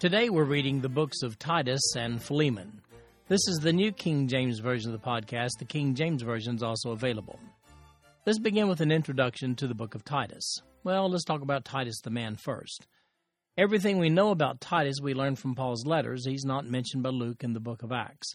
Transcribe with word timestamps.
Today 0.00 0.28
we're 0.28 0.44
reading 0.44 0.80
the 0.80 0.88
books 0.88 1.22
of 1.22 1.38
Titus 1.38 1.80
and 1.96 2.20
Philemon. 2.20 2.82
This 3.28 3.46
is 3.46 3.60
the 3.62 3.72
New 3.72 3.92
King 3.92 4.26
James 4.26 4.58
Version 4.58 4.92
of 4.92 5.00
the 5.00 5.06
podcast. 5.06 5.50
The 5.58 5.64
King 5.64 5.94
James 5.94 6.22
Version 6.22 6.56
is 6.56 6.62
also 6.62 6.90
available. 6.90 7.38
Let's 8.26 8.40
begin 8.40 8.68
with 8.68 8.80
an 8.80 8.90
introduction 8.90 9.54
to 9.54 9.68
the 9.68 9.74
book 9.74 9.94
of 9.94 10.04
Titus. 10.04 10.58
Well, 10.82 11.08
let's 11.08 11.24
talk 11.24 11.42
about 11.42 11.64
Titus 11.64 12.00
the 12.02 12.10
man 12.10 12.36
first. 12.36 12.86
Everything 13.56 13.98
we 13.98 14.10
know 14.10 14.30
about 14.30 14.60
Titus 14.60 14.96
we 15.00 15.14
learn 15.14 15.36
from 15.36 15.54
Paul's 15.54 15.86
letters. 15.86 16.26
He's 16.26 16.44
not 16.44 16.66
mentioned 16.66 17.04
by 17.04 17.10
Luke 17.10 17.44
in 17.44 17.52
the 17.52 17.60
book 17.60 17.82
of 17.84 17.92
Acts. 17.92 18.34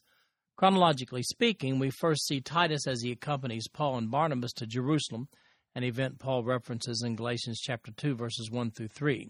Chronologically 0.55 1.23
speaking, 1.23 1.77
we 1.77 1.89
first 1.89 2.25
see 2.25 2.39
Titus 2.39 2.87
as 2.87 3.01
he 3.01 3.11
accompanies 3.11 3.67
Paul 3.67 3.97
and 3.97 4.09
Barnabas 4.09 4.53
to 4.53 4.65
Jerusalem 4.65 5.27
an 5.75 5.83
event 5.83 6.19
Paul 6.19 6.43
references 6.43 7.03
in 7.03 7.15
Galatians 7.15 7.59
chapter 7.59 7.91
2 7.91 8.15
verses 8.15 8.49
1 8.49 8.71
through 8.71 8.87
3. 8.87 9.29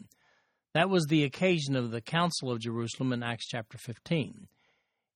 That 0.80 0.90
was 0.90 1.08
the 1.08 1.26
occasion 1.26 1.76
of 1.76 1.92
the 1.92 2.00
Council 2.00 2.50
of 2.50 2.62
Jerusalem 2.62 3.12
in 3.12 3.22
Acts 3.22 3.46
chapter 3.46 3.78
15. 3.78 4.48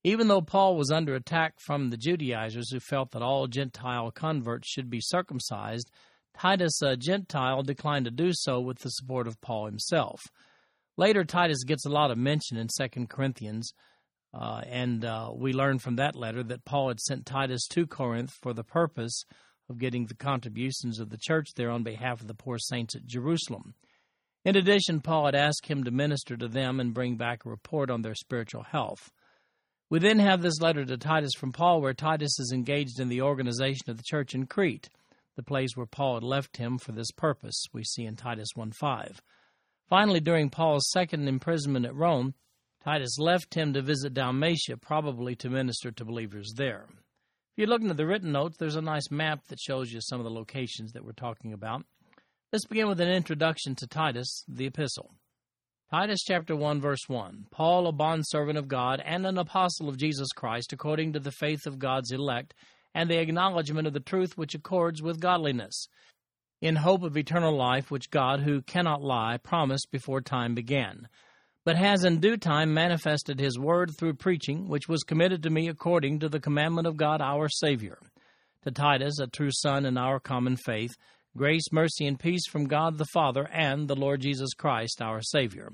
Even 0.04 0.28
though 0.28 0.42
Paul 0.42 0.76
was 0.76 0.92
under 0.92 1.16
attack 1.16 1.54
from 1.58 1.90
the 1.90 1.96
Judaizers 1.96 2.70
who 2.70 2.82
felt 2.82 3.12
that 3.12 3.22
all 3.22 3.48
Gentile 3.48 4.12
converts 4.12 4.68
should 4.68 4.90
be 4.90 5.00
circumcised, 5.00 5.90
Titus, 6.38 6.82
a 6.82 6.98
Gentile, 6.98 7.64
declined 7.64 8.04
to 8.04 8.12
do 8.12 8.32
so 8.34 8.60
with 8.60 8.80
the 8.80 8.90
support 8.90 9.26
of 9.26 9.40
Paul 9.40 9.68
himself. 9.68 10.20
Later, 10.98 11.24
Titus 11.24 11.64
gets 11.64 11.86
a 11.86 11.90
lot 11.90 12.12
of 12.12 12.18
mention 12.18 12.58
in 12.58 12.68
2 12.68 13.08
Corinthians, 13.08 13.72
uh, 14.34 14.64
and 14.68 15.06
uh, 15.06 15.32
we 15.34 15.54
learn 15.54 15.80
from 15.80 15.96
that 15.96 16.18
letter 16.18 16.44
that 16.44 16.66
Paul 16.66 16.90
had 16.90 17.00
sent 17.00 17.26
Titus 17.26 17.70
to 17.70 17.88
Corinth 17.88 18.34
for 18.42 18.52
the 18.54 18.66
purpose 18.66 19.24
of 19.70 19.80
getting 19.80 20.08
the 20.08 20.14
contributions 20.14 21.00
of 21.00 21.10
the 21.10 21.18
church 21.18 21.52
there 21.56 21.72
on 21.72 21.84
behalf 21.84 22.20
of 22.20 22.28
the 22.28 22.36
poor 22.36 22.58
saints 22.58 22.98
at 22.98 23.06
Jerusalem. 23.06 23.76
In 24.46 24.58
addition, 24.58 25.00
Paul 25.00 25.26
had 25.26 25.36
asked 25.36 25.68
him 25.68 25.86
to 25.86 25.92
minister 25.92 26.36
to 26.36 26.50
them 26.50 26.80
and 26.80 26.94
bring 26.94 27.16
back 27.16 27.46
a 27.46 27.50
report 27.50 27.90
on 27.90 28.02
their 28.02 28.16
spiritual 28.16 28.64
health. 28.64 29.10
We 29.90 30.00
then 30.00 30.20
have 30.20 30.42
this 30.42 30.60
letter 30.60 30.84
to 30.84 30.98
Titus 30.98 31.34
from 31.38 31.54
Paul, 31.54 31.82
where 31.82 31.94
Titus 31.94 32.40
is 32.40 32.52
engaged 32.54 33.00
in 33.00 33.10
the 33.10 33.22
organization 33.22 33.90
of 33.90 33.98
the 33.98 34.04
church 34.04 34.34
in 34.34 34.48
Crete, 34.48 34.90
the 35.36 35.44
place 35.44 35.76
where 35.76 35.86
Paul 35.86 36.16
had 36.16 36.24
left 36.24 36.58
him 36.58 36.78
for 36.78 36.92
this 36.92 37.12
purpose, 37.12 37.66
we 37.72 37.84
see 37.84 38.04
in 38.06 38.16
Titus 38.16 38.50
1 38.56 38.72
5. 38.72 39.22
Finally, 39.88 40.20
during 40.20 40.50
Paul's 40.50 40.90
second 40.92 41.28
imprisonment 41.28 41.86
at 41.86 41.96
Rome, 41.96 42.34
Titus 42.84 43.18
left 43.18 43.54
him 43.54 43.74
to 43.74 43.82
visit 43.82 44.14
Dalmatia, 44.14 44.76
probably 44.76 45.36
to 45.38 45.50
minister 45.50 45.92
to 45.92 46.04
believers 46.04 46.54
there. 46.58 46.88
If 46.90 47.58
you're 47.58 47.68
looking 47.68 47.90
at 47.90 47.98
the 47.98 48.06
written 48.06 48.32
notes, 48.32 48.58
there's 48.58 48.76
a 48.76 48.82
nice 48.82 49.10
map 49.10 49.46
that 49.48 49.60
shows 49.60 49.92
you 49.92 50.02
some 50.02 50.20
of 50.20 50.26
the 50.26 50.32
locations 50.32 50.92
that 50.92 51.06
we're 51.06 51.14
talking 51.14 51.54
about. 51.54 51.86
Let's 52.54 52.68
begin 52.68 52.88
with 52.88 53.02
an 53.02 53.10
introduction 53.10 53.74
to 53.78 53.88
Titus, 53.88 54.44
the 54.48 54.68
epistle. 54.68 55.16
Titus 55.90 56.20
chapter 56.24 56.56
1 56.56 56.82
verse 56.82 57.02
1. 57.08 57.48
Paul, 57.50 57.88
a 57.88 57.92
bondservant 57.92 58.60
of 58.60 58.68
God 58.68 59.02
and 59.04 59.26
an 59.26 59.40
apostle 59.40 59.90
of 59.90 59.98
Jesus 59.98 60.28
Christ, 60.36 60.72
according 60.72 61.14
to 61.14 61.20
the 61.20 61.32
faith 61.32 61.66
of 61.66 61.80
God's 61.80 62.12
elect, 62.12 62.54
and 62.94 63.10
the 63.10 63.18
acknowledgement 63.18 63.88
of 63.88 63.94
the 63.94 64.00
truth 64.00 64.38
which 64.38 64.54
accords 64.54 65.02
with 65.02 65.20
godliness, 65.20 65.88
in 66.62 66.76
hope 66.76 67.02
of 67.02 67.18
eternal 67.18 67.58
life 67.58 67.90
which 67.90 68.12
God, 68.12 68.42
who 68.42 68.62
cannot 68.62 69.02
lie, 69.02 69.40
promised 69.42 69.90
before 69.92 70.22
time 70.22 70.54
began 70.54 71.08
but 71.66 71.76
has 71.76 72.04
in 72.04 72.20
due 72.20 72.38
time 72.38 72.72
manifested 72.72 73.40
his 73.40 73.58
word 73.58 73.98
through 73.98 74.14
preaching, 74.14 74.68
which 74.68 74.88
was 74.88 75.02
committed 75.02 75.42
to 75.42 75.50
me 75.50 75.70
according 75.70 76.20
to 76.20 76.30
the 76.30 76.40
commandment 76.40 76.86
of 76.86 76.98
God 76.98 77.20
our 77.20 77.50
Savior. 77.50 77.98
To 78.64 78.70
Titus, 78.70 79.18
a 79.18 79.26
true 79.26 79.52
son 79.52 79.86
in 79.86 79.98
our 79.98 80.20
common 80.20 80.56
faith, 80.58 80.94
grace, 81.36 81.72
mercy, 81.72 82.06
and 82.06 82.20
peace 82.20 82.48
from 82.48 82.68
God 82.68 82.98
the 82.98 83.06
Father 83.06 83.48
and 83.52 83.88
the 83.88 83.96
Lord 83.96 84.22
Jesus 84.22 84.54
Christ 84.54 85.02
our 85.02 85.22
Savior. 85.22 85.72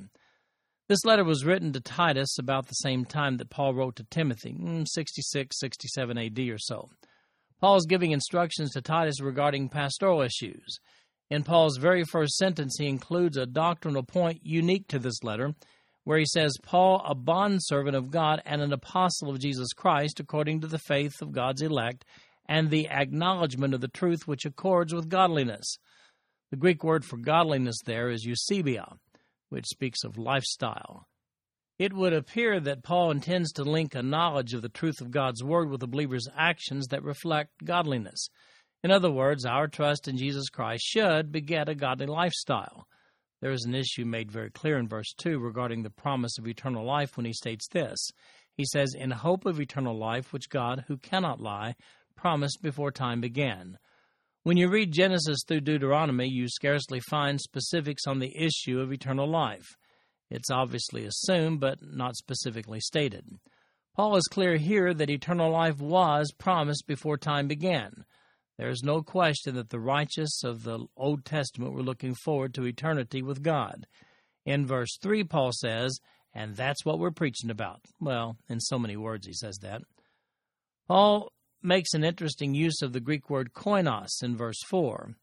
This 0.88 1.06
letter 1.06 1.24
was 1.24 1.46
written 1.46 1.72
to 1.74 1.81
Titus 1.81 2.38
about 2.40 2.68
the 2.68 2.74
same 2.74 3.06
time 3.06 3.38
that 3.38 3.50
Paul 3.50 3.75
wrote 3.75 3.96
to 3.98 4.06
Timothy, 4.09 4.53
mm, 4.53 4.88
66, 4.88 5.59
67 5.59 6.18
AD 6.18 6.40
or 6.50 6.58
so. 6.58 6.90
Paul 7.62 7.75
is 7.75 7.86
giving 7.86 8.12
instructions 8.12 8.72
to 8.72 8.81
Titus 8.81 9.22
regarding 9.22 9.69
pastoral 9.69 10.22
issues. 10.22 10.80
In 11.30 11.44
Paul's 11.44 11.78
very 11.78 12.03
first 12.06 12.38
sentence, 12.38 12.78
he 12.80 12.88
includes 12.88 13.38
a 13.38 13.46
doctrinal 13.46 14.03
point 14.03 14.40
unique 14.44 14.88
to 14.88 14.98
this 14.98 15.24
letter 15.24 15.53
where 16.06 16.18
he 16.18 16.25
says, 16.25 16.58
Paul, 16.64 17.03
a 17.06 17.14
bondservant 17.14 17.96
of 17.96 18.09
God 18.09 18.42
and 18.46 18.62
an 18.62 18.74
apostle 18.74 19.30
of 19.30 19.40
Jesus 19.40 19.74
Christ, 19.74 20.19
according 20.19 20.62
to 20.62 20.68
the 20.68 20.80
faith 20.80 21.22
of 21.22 21.31
God's 21.31 21.62
elect, 21.62 22.03
and 22.50 22.72
the 22.72 22.90
acknowledgement 22.90 23.76
of 23.76 23.80
the 23.80 23.88
truth 23.88 24.28
which 24.28 24.44
accords 24.44 24.92
with 24.92 25.08
godliness. 25.08 25.78
The 26.50 26.58
Greek 26.58 26.84
word 26.84 27.06
for 27.06 27.18
godliness 27.18 27.78
there 27.86 28.10
is 28.10 28.26
eusebia, 28.26 28.98
which 29.50 29.68
speaks 29.68 30.04
of 30.04 30.18
lifestyle. 30.18 31.06
It 31.78 31.94
would 31.94 32.12
appear 32.12 32.60
that 32.60 32.84
Paul 32.84 33.12
intends 33.12 33.52
to 33.54 33.64
link 33.64 33.94
a 33.94 34.02
knowledge 34.02 34.56
of 34.56 34.64
the 34.64 34.68
truth 34.68 35.00
of 35.00 35.12
God's 35.12 35.44
Word 35.44 35.70
with 35.70 35.80
the 35.80 35.88
believer's 35.88 36.28
actions 36.36 36.88
that 36.88 37.04
reflect 37.04 37.52
godliness. 37.64 38.28
In 38.84 38.90
other 38.90 39.12
words, 39.12 39.46
our 39.46 39.68
trust 39.68 40.08
in 40.08 40.18
Jesus 40.18 40.50
Christ 40.50 40.84
should 40.86 41.31
beget 41.31 41.70
a 41.70 41.76
godly 41.76 42.08
lifestyle. 42.08 42.88
There 43.42 43.52
is 43.52 43.64
an 43.64 43.76
issue 43.76 44.06
made 44.06 44.31
very 44.31 44.50
clear 44.50 44.78
in 44.80 44.90
verse 44.90 45.14
2 45.20 45.38
regarding 45.40 45.84
the 45.84 45.90
promise 45.92 46.38
of 46.40 46.48
eternal 46.48 46.84
life 46.84 47.16
when 47.16 47.28
he 47.28 47.34
states 47.34 47.68
this. 47.68 48.10
He 48.56 48.66
says, 48.66 48.94
In 48.94 49.12
hope 49.12 49.46
of 49.46 49.62
eternal 49.62 49.98
life, 49.98 50.34
which 50.34 50.50
God, 50.50 50.84
who 50.88 50.98
cannot 50.98 51.40
lie, 51.40 51.76
promised 52.19 52.62
before 52.62 52.91
time 52.91 53.22
began. 53.22 53.78
When 54.44 54.57
you 54.57 54.68
read 54.68 54.91
Genesis 54.91 55.40
through 55.47 55.62
Deuteronomy, 55.62 56.28
you 56.28 56.50
scarcely 56.50 57.00
find 57.00 57.40
specifics 57.40 58.06
on 58.06 58.19
the 58.19 58.35
issue 58.35 58.81
of 58.81 58.91
eternal 58.91 59.25
life. 59.25 59.68
It's 60.30 60.52
obviously 60.52 61.06
assumed, 61.06 61.62
but 61.62 61.78
not 61.81 62.18
specifically 62.18 62.81
stated. 62.81 63.25
Paul 63.96 64.18
is 64.18 64.28
clear 64.30 64.57
here 64.57 64.94
that 64.94 65.09
eternal 65.09 65.50
life 65.50 65.80
was 65.80 66.34
promised 66.38 66.88
before 66.88 67.18
time 67.18 67.47
began. 67.47 68.03
There 68.57 68.69
is 68.69 68.84
no 68.84 69.01
question 69.01 69.56
that 69.56 69.69
the 69.69 69.80
righteous 69.80 70.44
of 70.44 70.63
the 70.63 70.86
Old 70.97 71.24
Testament 71.24 71.74
were 71.74 71.84
looking 71.84 72.16
forward 72.16 72.53
to 72.56 72.66
eternity 72.66 73.22
with 73.22 73.41
God. 73.41 73.88
In 74.46 74.66
verse 74.66 74.97
3, 75.01 75.24
Paul 75.24 75.51
says, 75.53 75.97
and 76.34 76.57
that's 76.57 76.84
what 76.84 77.00
we're 77.00 77.12
preaching 77.12 77.50
about. 77.50 77.80
Well, 78.01 78.36
in 78.50 78.59
so 78.59 78.78
many 78.78 78.97
words, 78.97 79.25
he 79.25 79.34
says 79.34 79.57
that. 79.62 79.81
Paul 80.90 81.31
makes 81.62 81.94
an 81.94 82.03
interesting 82.03 82.53
use 82.53 82.81
of 82.81 82.94
the 82.94 83.00
Greek 83.00 83.30
word 83.30 83.53
koinos 83.53 84.24
in 84.24 84.38
verse 84.38 84.62
4. 84.70 85.14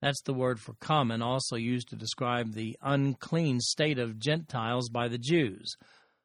That's 0.00 0.22
the 0.22 0.34
word 0.34 0.58
for 0.58 0.74
common, 0.80 1.22
also 1.22 1.56
used 1.56 1.88
to 1.90 1.96
describe 1.96 2.54
the 2.54 2.76
unclean 2.82 3.60
state 3.60 3.98
of 3.98 4.18
Gentiles 4.18 4.88
by 4.88 5.08
the 5.08 5.18
Jews. 5.18 5.76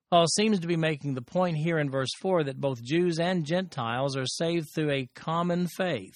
Paul 0.09 0.27
seems 0.27 0.59
to 0.61 0.67
be 0.67 0.77
making 0.77 1.13
the 1.13 1.21
point 1.21 1.57
here 1.57 1.77
in 1.77 1.89
verse 1.89 2.13
4 2.21 2.45
that 2.45 2.61
both 2.61 2.81
Jews 2.81 3.19
and 3.19 3.45
Gentiles 3.45 4.15
are 4.15 4.25
saved 4.25 4.69
through 4.73 4.91
a 4.91 5.09
common 5.15 5.67
faith. 5.67 6.15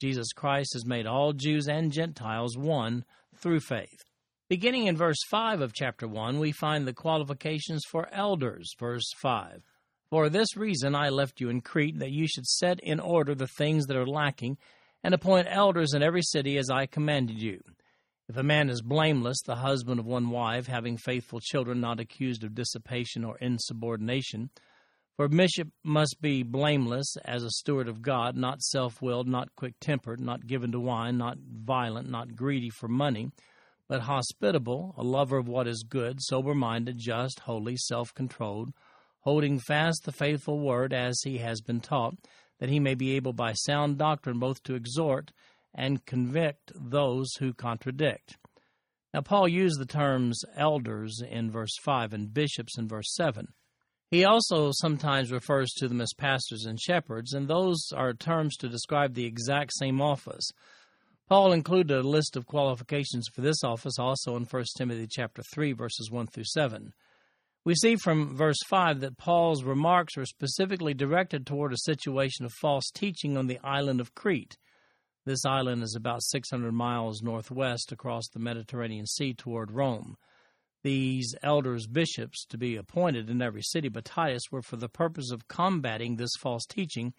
Jesus 0.00 0.32
Christ 0.32 0.74
has 0.74 0.84
made 0.84 1.06
all 1.06 1.32
Jews 1.32 1.66
and 1.66 1.90
Gentiles 1.90 2.56
one 2.58 3.04
through 3.36 3.60
faith. 3.60 4.04
Beginning 4.50 4.86
in 4.86 4.96
verse 4.96 5.22
5 5.30 5.62
of 5.62 5.72
chapter 5.72 6.06
1, 6.06 6.38
we 6.38 6.52
find 6.52 6.86
the 6.86 6.92
qualifications 6.92 7.84
for 7.90 8.06
elders. 8.12 8.70
Verse 8.78 9.10
5 9.22 9.62
For 10.12 10.28
this 10.28 10.58
reason 10.58 10.94
I 10.94 11.08
left 11.08 11.40
you 11.40 11.48
in 11.48 11.62
Crete, 11.62 11.98
that 12.00 12.10
you 12.10 12.26
should 12.28 12.44
set 12.44 12.80
in 12.80 13.00
order 13.00 13.34
the 13.34 13.46
things 13.46 13.86
that 13.86 13.96
are 13.96 14.06
lacking, 14.06 14.58
and 15.02 15.14
appoint 15.14 15.48
elders 15.48 15.94
in 15.94 16.02
every 16.02 16.20
city 16.20 16.58
as 16.58 16.68
I 16.68 16.84
commanded 16.84 17.40
you. 17.40 17.62
If 18.28 18.36
a 18.36 18.42
man 18.42 18.68
is 18.68 18.82
blameless, 18.82 19.40
the 19.40 19.56
husband 19.56 19.98
of 19.98 20.04
one 20.04 20.28
wife, 20.28 20.66
having 20.66 20.98
faithful 20.98 21.40
children, 21.40 21.80
not 21.80 21.98
accused 21.98 22.44
of 22.44 22.54
dissipation 22.54 23.24
or 23.24 23.38
insubordination, 23.38 24.50
for 25.16 25.24
a 25.24 25.30
bishop 25.30 25.68
must 25.82 26.20
be 26.20 26.42
blameless 26.42 27.16
as 27.24 27.42
a 27.42 27.48
steward 27.48 27.88
of 27.88 28.02
God, 28.02 28.36
not 28.36 28.60
self 28.60 29.00
willed, 29.00 29.28
not 29.28 29.56
quick 29.56 29.76
tempered, 29.80 30.20
not 30.20 30.46
given 30.46 30.72
to 30.72 30.80
wine, 30.80 31.16
not 31.16 31.38
violent, 31.38 32.10
not 32.10 32.36
greedy 32.36 32.68
for 32.68 32.86
money, 32.86 33.30
but 33.88 34.02
hospitable, 34.02 34.94
a 34.98 35.02
lover 35.02 35.38
of 35.38 35.48
what 35.48 35.66
is 35.66 35.86
good, 35.88 36.18
sober 36.20 36.54
minded, 36.54 36.98
just, 36.98 37.40
holy, 37.40 37.78
self 37.78 38.12
controlled, 38.12 38.74
holding 39.22 39.58
fast 39.58 40.04
the 40.04 40.12
faithful 40.12 40.60
word 40.60 40.92
as 40.92 41.20
he 41.24 41.38
has 41.38 41.60
been 41.60 41.80
taught, 41.80 42.14
that 42.60 42.68
he 42.68 42.78
may 42.78 42.94
be 42.94 43.16
able 43.16 43.32
by 43.32 43.52
sound 43.52 43.98
doctrine 43.98 44.38
both 44.38 44.62
to 44.62 44.74
exhort 44.74 45.32
and 45.74 46.04
convict 46.06 46.72
those 46.74 47.34
who 47.38 47.52
contradict. 47.52 48.36
Now, 49.14 49.20
Paul 49.20 49.48
used 49.48 49.78
the 49.78 49.86
terms 49.86 50.42
elders 50.56 51.20
in 51.28 51.50
verse 51.50 51.76
5 51.84 52.12
and 52.12 52.32
bishops 52.32 52.78
in 52.78 52.88
verse 52.88 53.12
7. 53.14 53.48
He 54.10 54.24
also 54.24 54.72
sometimes 54.74 55.32
refers 55.32 55.72
to 55.74 55.88
them 55.88 56.00
as 56.00 56.12
pastors 56.16 56.66
and 56.66 56.78
shepherds, 56.80 57.32
and 57.32 57.48
those 57.48 57.88
are 57.94 58.12
terms 58.12 58.56
to 58.58 58.68
describe 58.68 59.14
the 59.14 59.24
exact 59.24 59.72
same 59.74 60.00
office. 60.00 60.50
Paul 61.28 61.52
included 61.52 61.96
a 61.96 62.06
list 62.06 62.36
of 62.36 62.46
qualifications 62.46 63.26
for 63.32 63.40
this 63.40 63.64
office 63.64 63.98
also 63.98 64.36
in 64.36 64.44
1 64.44 64.64
Timothy 64.76 65.06
chapter 65.10 65.42
3 65.54 65.72
verses 65.72 66.10
1 66.10 66.26
through 66.26 66.44
7. 66.44 66.92
We 67.64 67.76
see 67.76 67.94
from 67.94 68.36
verse 68.36 68.58
5 68.66 69.00
that 69.00 69.18
Paul's 69.18 69.62
remarks 69.62 70.18
are 70.18 70.26
specifically 70.26 70.94
directed 70.94 71.46
toward 71.46 71.72
a 71.72 71.78
situation 71.78 72.44
of 72.44 72.52
false 72.60 72.90
teaching 72.92 73.36
on 73.36 73.46
the 73.46 73.60
island 73.62 74.00
of 74.00 74.16
Crete. 74.16 74.56
This 75.26 75.44
island 75.44 75.84
is 75.84 75.94
about 75.94 76.24
600 76.24 76.72
miles 76.72 77.22
northwest 77.22 77.92
across 77.92 78.26
the 78.28 78.40
Mediterranean 78.40 79.06
Sea 79.06 79.32
toward 79.32 79.70
Rome. 79.70 80.16
These 80.82 81.36
elders, 81.44 81.86
bishops, 81.86 82.44
to 82.46 82.58
be 82.58 82.74
appointed 82.74 83.30
in 83.30 83.40
every 83.40 83.62
city 83.62 83.88
but 83.88 84.06
Titus 84.06 84.50
were 84.50 84.62
for 84.62 84.76
the 84.76 84.88
purpose 84.88 85.30
of 85.30 85.46
combating 85.46 86.16
this 86.16 86.34
false 86.40 86.66
teaching, 86.66 87.12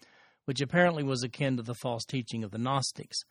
which 0.44 0.60
apparently 0.60 1.02
was 1.02 1.22
akin 1.22 1.56
to 1.56 1.62
the 1.62 1.72
false 1.72 2.04
teaching 2.04 2.44
of 2.44 2.50
the 2.50 2.58
Gnostics. 2.58 3.22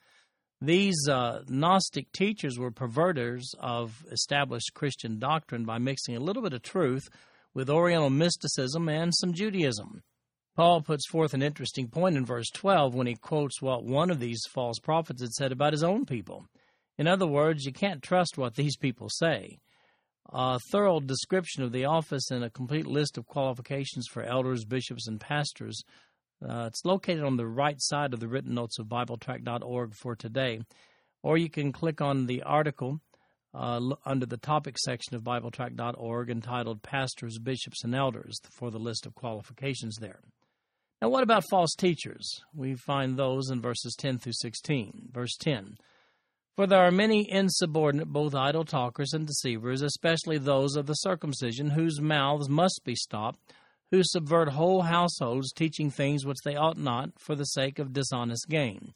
These 0.64 1.10
uh, 1.10 1.42
Gnostic 1.50 2.10
teachers 2.14 2.58
were 2.58 2.72
perverters 2.72 3.54
of 3.60 4.06
established 4.10 4.74
Christian 4.74 5.20
doctrine 5.20 5.66
by 5.66 5.78
mixing 5.78 6.16
a 6.16 6.22
little 6.22 6.42
bit 6.42 6.54
of 6.54 6.62
truth 6.62 7.10
with 7.54 7.70
Oriental 7.70 8.10
mysticism 8.10 8.88
and 8.88 9.14
some 9.14 9.34
Judaism. 9.34 10.04
Paul 10.56 10.82
puts 10.82 11.06
forth 11.10 11.34
an 11.34 11.44
interesting 11.44 11.90
point 11.90 12.16
in 12.16 12.26
verse 12.26 12.50
12 12.54 12.96
when 12.96 13.08
he 13.08 13.16
quotes 13.16 13.62
what 13.62 13.84
one 13.84 14.10
of 14.10 14.22
these 14.22 14.42
false 14.54 14.80
prophets 14.80 15.22
had 15.22 15.32
said 15.32 15.52
about 15.52 15.74
his 15.74 15.84
own 15.84 16.06
people. 16.06 16.46
In 16.98 17.10
other 17.10 17.28
words, 17.28 17.66
you 17.66 17.74
can't 17.74 18.02
trust 18.02 18.38
what 18.38 18.56
these 18.56 18.78
people 18.78 19.10
say. 19.10 19.60
A 20.32 20.60
thorough 20.72 21.02
description 21.02 21.64
of 21.64 21.74
the 21.74 21.84
office 21.84 22.32
and 22.32 22.42
a 22.42 22.50
complete 22.50 22.88
list 22.88 23.18
of 23.18 23.28
qualifications 23.28 24.08
for 24.08 24.24
elders, 24.24 24.64
bishops, 24.64 25.10
and 25.10 25.20
pastors. 25.20 25.84
Uh, 26.48 26.66
it's 26.68 26.86
located 26.86 27.24
on 27.24 27.38
the 27.38 27.48
right 27.48 27.78
side 27.80 28.14
of 28.14 28.20
the 28.20 28.28
written 28.28 28.54
notes 28.54 28.80
of 28.80 28.88
BibleTrack.org 28.88 29.94
for 29.96 30.16
today. 30.16 30.62
Or 31.22 31.38
you 31.38 31.50
can 31.50 31.72
click 31.72 32.02
on 32.02 32.26
the 32.26 32.44
article 32.44 33.00
uh, 33.54 33.80
under 34.06 34.26
the 34.26 34.38
topic 34.38 34.78
section 34.78 35.16
of 35.16 35.24
BibleTrack.org 35.24 36.30
entitled 36.30 36.82
Pastors, 36.82 37.40
Bishops, 37.40 37.84
and 37.84 37.96
Elders 37.96 38.40
for 38.52 38.72
the 38.72 38.80
list 38.80 39.06
of 39.06 39.16
qualifications 39.16 39.98
there. 39.98 40.20
Now, 41.02 41.10
what 41.10 41.24
about 41.24 41.44
false 41.50 41.74
teachers? 41.76 42.42
We 42.56 42.76
find 42.76 43.18
those 43.18 43.50
in 43.50 43.62
verses 43.62 43.96
10 43.98 44.20
through 44.20 44.34
16. 44.34 45.10
Verse 45.12 45.36
10 45.38 45.76
For 46.56 46.66
there 46.66 46.80
are 46.80 46.92
many 46.92 47.30
insubordinate, 47.30 48.08
both 48.08 48.34
idle 48.34 48.66
talkers 48.66 49.14
and 49.14 49.28
deceivers, 49.28 49.82
especially 49.82 50.38
those 50.38 50.76
of 50.76 50.86
the 50.86 50.94
circumcision, 50.94 51.72
whose 51.72 52.02
mouths 52.02 52.50
must 52.50 52.82
be 52.86 52.96
stopped, 52.96 53.40
who 53.94 54.02
subvert 54.04 54.50
whole 54.50 54.82
households, 54.82 55.54
teaching 55.54 55.92
things 55.92 56.26
which 56.26 56.42
they 56.44 56.56
ought 56.56 56.80
not, 56.80 57.12
for 57.20 57.36
the 57.36 57.46
sake 57.46 57.78
of 57.78 57.94
dishonest 57.94 58.50
gain. 58.50 58.92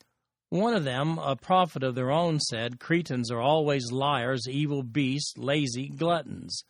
One 0.49 0.73
of 0.73 0.85
them, 0.85 1.19
a 1.19 1.35
prophet 1.35 1.83
of 1.83 1.93
their 1.93 2.09
own, 2.09 2.39
said, 2.39 2.79
Cretans 2.79 3.29
are 3.29 3.39
always 3.39 3.91
liars, 3.91 4.47
evil 4.49 4.81
beasts, 4.81 5.37
lazy 5.37 5.89
gluttons. 5.89 6.63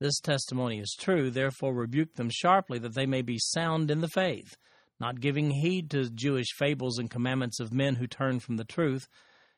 This 0.00 0.18
testimony 0.18 0.80
is 0.80 0.96
true, 0.98 1.30
therefore 1.30 1.72
rebuke 1.72 2.16
them 2.16 2.28
sharply, 2.28 2.80
that 2.80 2.94
they 2.94 3.06
may 3.06 3.22
be 3.22 3.38
sound 3.38 3.88
in 3.88 4.00
the 4.00 4.08
faith 4.08 4.56
not 5.00 5.20
giving 5.20 5.50
heed 5.50 5.90
to 5.90 6.10
Jewish 6.10 6.52
fables 6.52 6.98
and 6.98 7.10
commandments 7.10 7.58
of 7.58 7.72
men 7.72 7.94
who 7.94 8.06
turn 8.06 8.38
from 8.38 8.58
the 8.58 8.64
truth. 8.64 9.08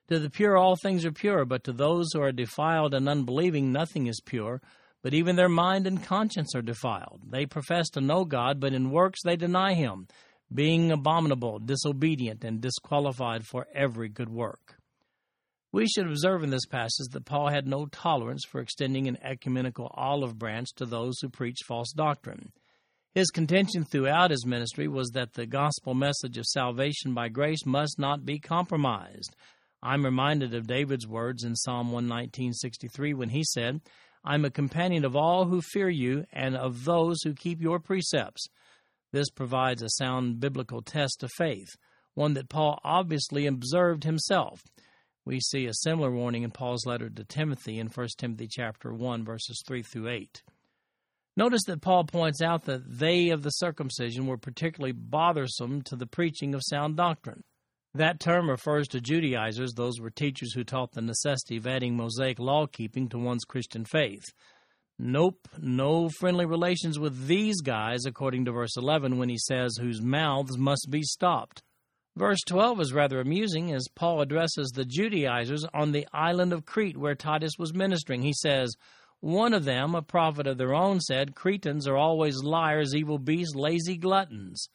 To 0.08 0.18
the 0.18 0.30
pure 0.30 0.56
all 0.56 0.76
things 0.76 1.04
are 1.04 1.12
pure, 1.12 1.44
but 1.44 1.64
to 1.64 1.72
those 1.72 2.12
who 2.12 2.20
are 2.20 2.32
defiled 2.32 2.94
and 2.94 3.08
unbelieving 3.08 3.72
nothing 3.72 4.06
is 4.06 4.20
pure, 4.20 4.60
but 5.02 5.14
even 5.14 5.37
their 5.37 5.49
mind 5.49 5.87
and 5.87 6.02
conscience 6.02 6.54
are 6.54 6.62
defiled. 6.62 7.20
They 7.28 7.44
profess 7.46 7.88
to 7.90 8.00
know 8.00 8.25
God, 8.25 8.60
but 8.60 8.72
in 8.72 8.90
works 8.90 9.20
they 9.25 9.37
deny 9.37 9.75
him, 9.75 10.06
being 10.54 10.90
abominable, 10.93 11.58
disobedient, 11.58 12.44
and 12.44 12.60
disqualified 12.60 13.44
for 13.44 13.66
every 13.75 14.08
good 14.08 14.28
work. 14.28 14.76
We 15.72 15.87
should 15.88 16.06
observe 16.06 16.44
in 16.44 16.50
this 16.50 16.66
passage 16.66 17.08
that 17.12 17.25
Paul 17.25 17.49
had 17.49 17.66
no 17.66 17.87
tolerance 17.87 18.44
for 18.44 18.60
extending 18.60 19.08
an 19.08 19.19
ecumenical 19.22 19.90
olive 19.94 20.38
branch 20.38 20.69
to 20.76 20.84
those 20.84 21.14
who 21.20 21.31
preach 21.31 21.56
false 21.66 21.93
doctrine. 21.93 22.52
His 23.14 23.31
contention 23.31 23.84
throughout 23.84 24.31
his 24.31 24.46
ministry 24.46 24.87
was 24.87 25.10
that 25.10 25.32
the 25.32 25.46
gospel 25.46 25.94
message 25.94 26.37
of 26.38 26.46
salvation 26.46 27.14
by 27.14 27.28
grace 27.28 27.64
must 27.66 27.98
not 27.98 28.25
be 28.25 28.38
compromised. 28.38 29.34
I'm 29.82 30.05
reminded 30.05 30.55
of 30.55 30.66
David's 30.66 31.06
words 31.06 31.43
in 31.43 31.56
Psalm 31.56 31.90
119:63 31.90 33.14
when 33.14 33.31
he 33.31 33.43
said, 33.43 33.81
"I'm 34.24 34.44
a 34.44 34.50
companion 34.50 35.04
of 35.04 35.16
all 35.16 35.46
who 35.46 35.60
fear 35.60 35.88
you 35.88 36.24
and 36.32 36.56
of 36.56 36.84
those 36.84 37.22
who 37.22 37.34
keep 37.34 37.60
your 37.60 37.80
precepts." 37.80 38.46
This 39.12 39.30
provides 39.30 39.82
a 39.82 39.90
sound 39.90 40.40
biblical 40.40 40.80
test 40.82 41.22
of 41.22 41.30
faith, 41.36 41.76
one 42.14 42.34
that 42.34 42.48
Paul 42.48 42.80
obviously 42.84 43.46
observed 43.46 44.04
himself. 44.04 44.62
We 45.24 45.40
see 45.40 45.66
a 45.66 45.74
similar 45.74 46.10
warning 46.10 46.42
in 46.42 46.50
Paul's 46.50 46.86
letter 46.86 47.08
to 47.10 47.24
Timothy 47.24 47.78
in 47.78 47.88
1 47.88 48.08
Timothy 48.19 48.48
chapter 48.48 48.92
1 48.92 49.24
verses 49.24 49.62
3 49.66 49.82
through 49.82 50.08
8. 50.08 50.42
Notice 51.36 51.62
that 51.66 51.80
Paul 51.80 52.04
points 52.04 52.42
out 52.42 52.64
that 52.64 52.98
they 52.98 53.30
of 53.30 53.42
the 53.42 53.50
circumcision 53.50 54.26
were 54.26 54.36
particularly 54.36 54.92
bothersome 54.92 55.82
to 55.82 55.96
the 55.96 56.06
preaching 56.06 56.54
of 56.54 56.62
sound 56.64 56.96
doctrine. 56.96 57.44
That 57.94 58.20
term 58.20 58.48
refers 58.48 58.88
to 58.88 59.00
Judaizers, 59.00 59.74
those 59.74 60.00
were 60.00 60.10
teachers 60.10 60.54
who 60.54 60.64
taught 60.64 60.92
the 60.92 61.02
necessity 61.02 61.58
of 61.58 61.66
adding 61.66 61.94
Mosaic 61.94 62.38
law 62.38 62.66
keeping 62.66 63.08
to 63.10 63.18
one's 63.18 63.44
Christian 63.44 63.84
faith. 63.84 64.24
Nope, 64.98 65.48
no 65.58 66.08
friendly 66.08 66.46
relations 66.46 66.98
with 66.98 67.26
these 67.26 67.60
guys, 67.60 68.06
according 68.06 68.46
to 68.46 68.52
verse 68.52 68.76
11, 68.76 69.18
when 69.18 69.28
he 69.28 69.36
says, 69.36 69.76
whose 69.76 70.00
mouths 70.00 70.56
must 70.56 70.88
be 70.90 71.02
stopped. 71.02 71.62
Verse 72.16 72.40
12 72.46 72.80
is 72.80 72.92
rather 72.92 73.20
amusing 73.20 73.72
as 73.72 73.88
Paul 73.94 74.20
addresses 74.20 74.70
the 74.70 74.84
Judaizers 74.84 75.66
on 75.74 75.92
the 75.92 76.06
island 76.12 76.52
of 76.52 76.64
Crete 76.64 76.96
where 76.96 77.14
Titus 77.14 77.58
was 77.58 77.74
ministering. 77.74 78.22
He 78.22 78.34
says, 78.34 78.74
one 79.20 79.54
of 79.54 79.64
them, 79.64 79.94
a 79.94 80.02
prophet 80.02 80.46
of 80.46 80.58
their 80.58 80.74
own, 80.74 81.00
said, 81.00 81.34
Cretans 81.34 81.86
are 81.86 81.96
always 81.96 82.42
liars, 82.42 82.94
evil 82.94 83.18
beasts, 83.18 83.54
lazy 83.54 83.96
gluttons. 83.96 84.68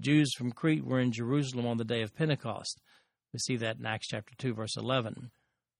Jews 0.00 0.32
from 0.36 0.52
Crete 0.52 0.84
were 0.84 1.00
in 1.00 1.12
Jerusalem 1.12 1.66
on 1.66 1.76
the 1.76 1.84
day 1.84 2.02
of 2.02 2.14
Pentecost. 2.14 2.80
We 3.32 3.38
see 3.38 3.56
that 3.56 3.78
in 3.78 3.86
Acts 3.86 4.08
chapter 4.08 4.34
2, 4.38 4.54
verse 4.54 4.76
11. 4.76 5.30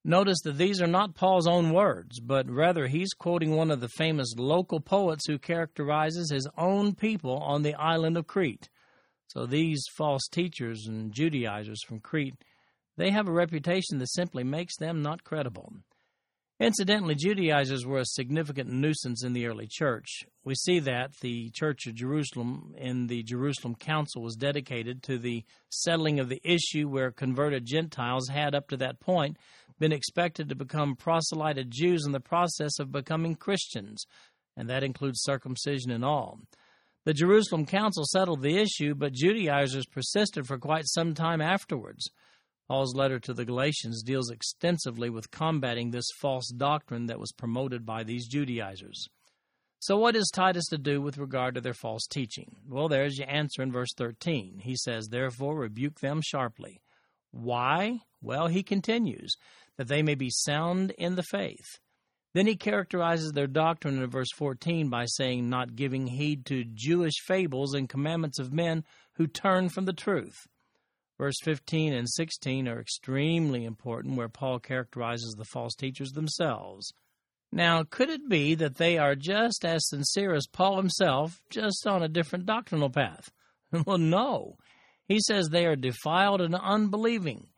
Notice 0.05 0.41
that 0.45 0.57
these 0.57 0.81
are 0.81 0.87
not 0.87 1.15
Paul's 1.15 1.47
own 1.47 1.73
words, 1.73 2.21
but 2.21 2.49
rather 2.49 2.87
he's 2.87 3.13
quoting 3.13 3.57
one 3.57 3.71
of 3.71 3.81
the 3.81 3.89
famous 3.89 4.35
local 4.37 4.81
poets 4.81 5.27
who 5.27 5.39
characterizes 5.39 6.31
his 6.31 6.49
own 6.57 6.95
people 6.95 7.39
on 7.39 7.63
the 7.63 7.75
island 7.75 8.17
of 8.17 8.27
Crete. 8.27 8.69
So 9.27 9.45
these 9.45 9.85
false 9.97 10.27
teachers 10.31 10.87
and 10.87 11.13
Judaizers 11.13 11.83
from 11.83 12.01
Crete, 12.01 12.37
they 12.97 13.11
have 13.11 13.29
a 13.29 13.33
reputation 13.33 13.99
that 13.99 14.11
simply 14.11 14.45
makes 14.45 14.77
them 14.77 15.03
not 15.03 15.25
credible. 15.25 15.73
Incidentally, 16.61 17.15
Judaizers 17.15 17.87
were 17.87 18.01
a 18.01 18.05
significant 18.05 18.69
nuisance 18.69 19.23
in 19.23 19.33
the 19.33 19.47
early 19.47 19.69
church. 19.71 20.25
We 20.43 20.57
see 20.57 20.81
that 20.81 21.13
the 21.21 21.51
Church 21.55 21.87
of 21.87 21.95
Jerusalem 21.95 22.75
in 22.77 23.07
the 23.07 23.23
Jerusalem 23.23 23.77
Council 23.77 24.23
was 24.23 24.35
dedicated 24.35 25.05
to 25.05 25.19
the 25.19 25.45
settling 25.69 26.19
of 26.19 26.29
the 26.29 26.41
issue 26.43 26.89
where 26.89 27.13
converted 27.13 27.65
Gentiles 27.65 28.29
had, 28.29 28.57
up 28.57 28.69
to 28.71 28.77
that 28.79 28.99
point, 28.99 29.37
been 29.79 29.93
expected 29.93 30.49
to 30.49 30.57
become 30.57 30.97
proselyted 30.97 31.71
Jews 31.71 32.05
in 32.05 32.11
the 32.11 32.19
process 32.19 32.81
of 32.81 32.91
becoming 32.91 33.37
Christians, 33.37 34.05
and 34.57 34.69
that 34.69 34.83
includes 34.83 35.23
circumcision 35.23 35.93
and 35.93 36.05
all. 36.05 36.41
The 37.05 37.15
Jerusalem 37.15 37.67
Council 37.67 38.05
settled 38.05 38.43
the 38.43 38.59
issue, 38.59 38.97
but 38.97 39.13
Judaizers 39.13 39.87
persisted 39.87 40.45
for 40.49 40.59
quite 40.59 40.89
some 40.89 41.15
time 41.15 41.41
afterwards. 41.41 42.11
Paul's 42.69 42.95
letter 42.95 43.19
to 43.21 43.33
the 43.33 43.47
Galatians 43.47 44.03
deals 44.03 44.31
extensively 44.31 45.09
with 45.09 45.31
combating 45.31 45.91
this 45.91 46.11
false 46.21 46.49
doctrine 46.49 47.07
that 47.07 47.19
was 47.19 47.33
promoted 47.33 47.87
by 47.87 48.05
these 48.05 48.29
Judaizers. 48.29 49.09
So, 49.81 49.97
what 49.97 50.17
is 50.17 50.31
Titus 50.35 50.67
to 50.67 50.79
do 50.79 51.01
with 51.01 51.19
regard 51.19 51.55
to 51.55 51.61
their 51.61 51.73
false 51.73 52.07
teaching? 52.07 52.57
Well, 52.69 52.89
there's 52.89 53.17
your 53.17 53.31
answer 53.31 53.63
in 53.63 53.73
verse 53.73 53.95
13. 53.97 54.61
He 54.63 54.77
says, 54.77 55.09
Therefore, 55.09 55.57
rebuke 55.57 56.01
them 56.01 56.21
sharply. 56.21 56.83
Why? 57.31 58.01
Well, 58.21 58.49
he 58.49 58.63
continues, 58.63 59.35
that 59.77 59.89
they 59.89 60.03
may 60.03 60.15
be 60.15 60.31
sound 60.31 60.91
in 60.99 61.15
the 61.15 61.23
faith. 61.23 61.79
Then 62.35 62.47
he 62.47 62.57
characterizes 62.57 63.33
their 63.33 63.47
doctrine 63.47 64.03
in 64.03 64.11
verse 64.11 64.33
14 64.37 64.91
by 64.91 65.07
saying, 65.07 65.49
Not 65.49 65.77
giving 65.77 66.09
heed 66.09 66.45
to 66.47 66.65
Jewish 66.65 67.21
fables 67.25 67.73
and 67.73 67.89
commandments 67.89 68.39
of 68.39 68.53
men 68.53 68.85
who 69.15 69.27
turn 69.27 69.69
from 69.69 69.87
the 69.87 69.93
truth. 69.93 70.47
Verse 71.19 71.37
15 71.43 71.93
and 71.93 72.09
16 72.09 72.69
are 72.69 72.81
extremely 72.81 73.65
important, 73.65 74.17
where 74.17 74.29
Paul 74.29 74.61
characterizes 74.61 75.35
the 75.37 75.45
false 75.45 75.75
teachers 75.75 76.13
themselves. 76.13 76.93
Now, 77.51 77.83
could 77.83 78.09
it 78.09 78.29
be 78.29 78.55
that 78.55 78.77
they 78.77 78.99
are 78.99 79.17
just 79.17 79.65
as 79.65 79.89
sincere 79.89 80.35
as 80.35 80.47
Paul 80.47 80.77
himself, 80.77 81.41
just 81.51 81.87
on 81.87 82.03
a 82.03 82.09
different 82.09 82.47
doctrinal 82.47 82.91
path? 82.91 83.31
well, 83.87 83.99
no. 83.99 84.57
He 85.07 85.21
says 85.21 85.49
they 85.49 85.67
are 85.67 85.77
defiled 85.77 86.41
and 86.41 86.55
unbelieving. 86.55 87.49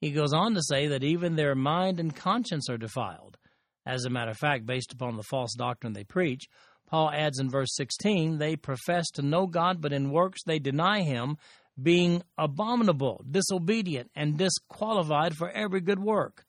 He 0.00 0.12
goes 0.12 0.32
on 0.32 0.54
to 0.54 0.62
say 0.62 0.86
that 0.88 1.02
even 1.02 1.34
their 1.34 1.54
mind 1.54 1.98
and 1.98 2.14
conscience 2.14 2.68
are 2.68 2.78
defiled. 2.78 3.36
As 3.84 4.04
a 4.04 4.10
matter 4.10 4.30
of 4.30 4.36
fact, 4.36 4.66
based 4.66 4.92
upon 4.92 5.16
the 5.16 5.24
false 5.24 5.54
doctrine 5.54 5.94
they 5.94 6.04
preach, 6.04 6.46
Paul 6.86 7.10
adds 7.10 7.38
in 7.38 7.50
verse 7.50 7.74
16, 7.74 8.38
they 8.38 8.54
profess 8.54 9.10
to 9.12 9.22
know 9.22 9.46
God, 9.46 9.80
but 9.80 9.92
in 9.92 10.10
works 10.10 10.42
they 10.44 10.58
deny 10.58 11.00
him, 11.02 11.36
being 11.80 12.22
abominable, 12.36 13.24
disobedient, 13.30 14.10
and 14.14 14.36
disqualified 14.36 15.34
for 15.34 15.50
every 15.50 15.80
good 15.80 16.00
work. 16.00 16.44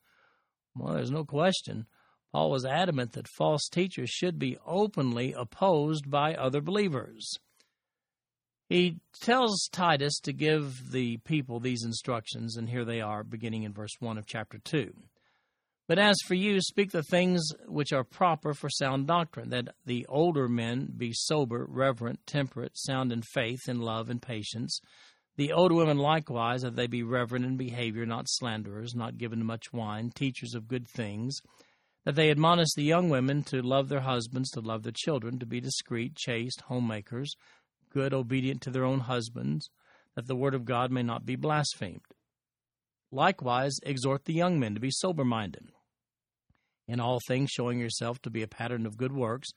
Well, 0.75 0.93
there's 0.93 1.11
no 1.11 1.25
question. 1.25 1.85
Paul 2.31 2.51
was 2.51 2.65
adamant 2.65 3.13
that 3.13 3.27
false 3.27 3.67
teachers 3.69 4.09
should 4.09 4.37
be 4.37 4.57
openly 4.65 5.33
opposed 5.33 6.09
by 6.09 6.35
other 6.35 6.61
believers. 6.61 7.37
He 8.69 8.99
tells 9.21 9.67
Titus 9.71 10.19
to 10.19 10.33
give 10.33 10.91
the 10.91 11.17
people 11.17 11.59
these 11.59 11.83
instructions, 11.83 12.55
and 12.55 12.69
here 12.69 12.85
they 12.85 13.01
are, 13.01 13.23
beginning 13.23 13.63
in 13.63 13.73
verse 13.73 13.95
1 13.99 14.19
of 14.19 14.27
chapter 14.27 14.59
2. 14.59 14.93
But 15.87 15.97
as 15.97 16.15
for 16.27 16.35
you, 16.35 16.61
speak 16.61 16.91
the 16.91 17.01
things 17.01 17.41
which 17.65 17.91
are 17.91 18.03
proper 18.03 18.53
for 18.53 18.69
sound 18.69 19.07
doctrine, 19.07 19.49
that 19.49 19.69
the 19.87 20.05
older 20.07 20.47
men 20.47 20.93
be 20.95 21.11
sober, 21.13 21.65
reverent, 21.67 22.27
temperate, 22.27 22.73
sound 22.77 23.11
in 23.11 23.23
faith, 23.23 23.67
in 23.67 23.79
love, 23.79 24.11
and 24.11 24.21
patience. 24.21 24.79
The 25.39 25.53
old 25.53 25.71
women 25.71 25.97
likewise, 25.97 26.63
that 26.63 26.75
they 26.75 26.87
be 26.87 27.01
reverent 27.01 27.45
in 27.45 27.55
behavior, 27.55 28.05
not 28.05 28.27
slanderers, 28.27 28.93
not 28.93 29.17
given 29.17 29.39
to 29.39 29.45
much 29.45 29.71
wine, 29.71 30.11
teachers 30.13 30.53
of 30.53 30.67
good 30.67 30.85
things, 30.85 31.39
that 32.03 32.15
they 32.15 32.29
admonish 32.29 32.73
the 32.75 32.83
young 32.83 33.07
women 33.07 33.43
to 33.43 33.61
love 33.61 33.87
their 33.87 34.01
husbands, 34.01 34.49
to 34.49 34.59
love 34.59 34.83
their 34.83 34.91
children, 34.93 35.39
to 35.39 35.45
be 35.45 35.61
discreet, 35.61 36.13
chaste, 36.17 36.59
homemakers, 36.67 37.37
good, 37.89 38.13
obedient 38.13 38.59
to 38.63 38.69
their 38.69 38.83
own 38.83 38.99
husbands, 38.99 39.69
that 40.17 40.27
the 40.27 40.35
word 40.35 40.53
of 40.53 40.65
God 40.65 40.91
may 40.91 41.03
not 41.03 41.25
be 41.25 41.37
blasphemed. 41.37 42.01
Likewise, 43.09 43.79
exhort 43.83 44.25
the 44.25 44.33
young 44.33 44.59
men 44.59 44.73
to 44.73 44.81
be 44.81 44.91
sober 44.91 45.23
minded 45.23 45.69
in 46.85 46.99
all 46.99 47.19
things 47.29 47.49
showing 47.49 47.79
yourself 47.79 48.21
to 48.23 48.29
be 48.29 48.41
a 48.41 48.47
pattern 48.49 48.85
of 48.85 48.97
good 48.97 49.13
works, 49.13 49.47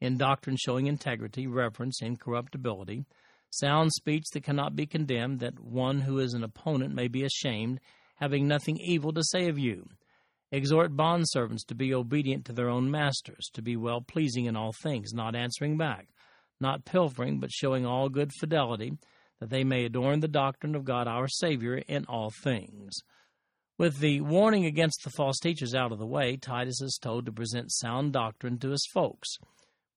in 0.00 0.16
doctrine 0.16 0.56
showing 0.56 0.86
integrity, 0.86 1.48
reverence, 1.48 2.00
incorruptibility, 2.00 3.06
sound 3.52 3.92
speech 3.92 4.24
that 4.32 4.42
cannot 4.42 4.74
be 4.74 4.86
condemned, 4.86 5.40
that 5.40 5.60
one 5.60 6.00
who 6.00 6.18
is 6.18 6.34
an 6.34 6.42
opponent 6.42 6.94
may 6.94 7.06
be 7.06 7.22
ashamed, 7.22 7.80
having 8.16 8.48
nothing 8.48 8.78
evil 8.78 9.12
to 9.12 9.22
say 9.22 9.48
of 9.48 9.58
you. 9.58 9.86
Exhort 10.50 10.96
bondservants 10.96 11.64
to 11.66 11.74
be 11.74 11.94
obedient 11.94 12.44
to 12.46 12.52
their 12.52 12.68
own 12.68 12.90
masters, 12.90 13.48
to 13.54 13.62
be 13.62 13.76
well 13.76 14.00
pleasing 14.00 14.46
in 14.46 14.56
all 14.56 14.72
things, 14.82 15.12
not 15.12 15.34
answering 15.34 15.76
back, 15.76 16.08
not 16.60 16.84
pilfering, 16.84 17.40
but 17.40 17.50
showing 17.50 17.86
all 17.86 18.08
good 18.08 18.30
fidelity, 18.38 18.92
that 19.40 19.50
they 19.50 19.64
may 19.64 19.84
adorn 19.84 20.20
the 20.20 20.28
doctrine 20.28 20.74
of 20.74 20.84
God 20.84 21.08
our 21.08 21.28
Savior 21.28 21.76
in 21.76 22.04
all 22.06 22.30
things. 22.30 22.92
With 23.78 23.98
the 23.98 24.20
warning 24.20 24.64
against 24.66 25.02
the 25.02 25.10
false 25.10 25.38
teachers 25.38 25.74
out 25.74 25.90
of 25.90 25.98
the 25.98 26.06
way, 26.06 26.36
Titus 26.36 26.80
is 26.80 26.98
told 27.00 27.26
to 27.26 27.32
present 27.32 27.72
sound 27.72 28.12
doctrine 28.12 28.58
to 28.58 28.70
his 28.70 28.86
folks. 28.92 29.38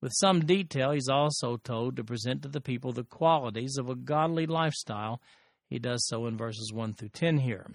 With 0.00 0.12
some 0.14 0.44
detail, 0.44 0.92
he's 0.92 1.08
also 1.08 1.56
told 1.56 1.96
to 1.96 2.04
present 2.04 2.42
to 2.42 2.48
the 2.48 2.60
people 2.60 2.92
the 2.92 3.04
qualities 3.04 3.76
of 3.78 3.88
a 3.88 3.94
godly 3.94 4.46
lifestyle. 4.46 5.20
He 5.68 5.78
does 5.78 6.06
so 6.06 6.26
in 6.26 6.36
verses 6.36 6.72
1 6.72 6.94
through 6.94 7.08
10 7.10 7.38
here. 7.38 7.66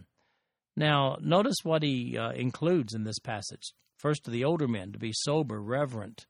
Now, 0.76 1.18
notice 1.20 1.58
what 1.64 1.84
he 1.84 2.18
uh, 2.18 2.32
includes 2.32 2.94
in 2.94 3.04
this 3.04 3.20
passage. 3.20 3.74
First, 3.98 4.24
to 4.26 4.32
the 4.32 4.46
older 4.46 4.68
men, 4.68 4.92
to 4.94 5.00
be 5.00 5.12
sober, 5.14 5.62
reverent, 5.62 6.26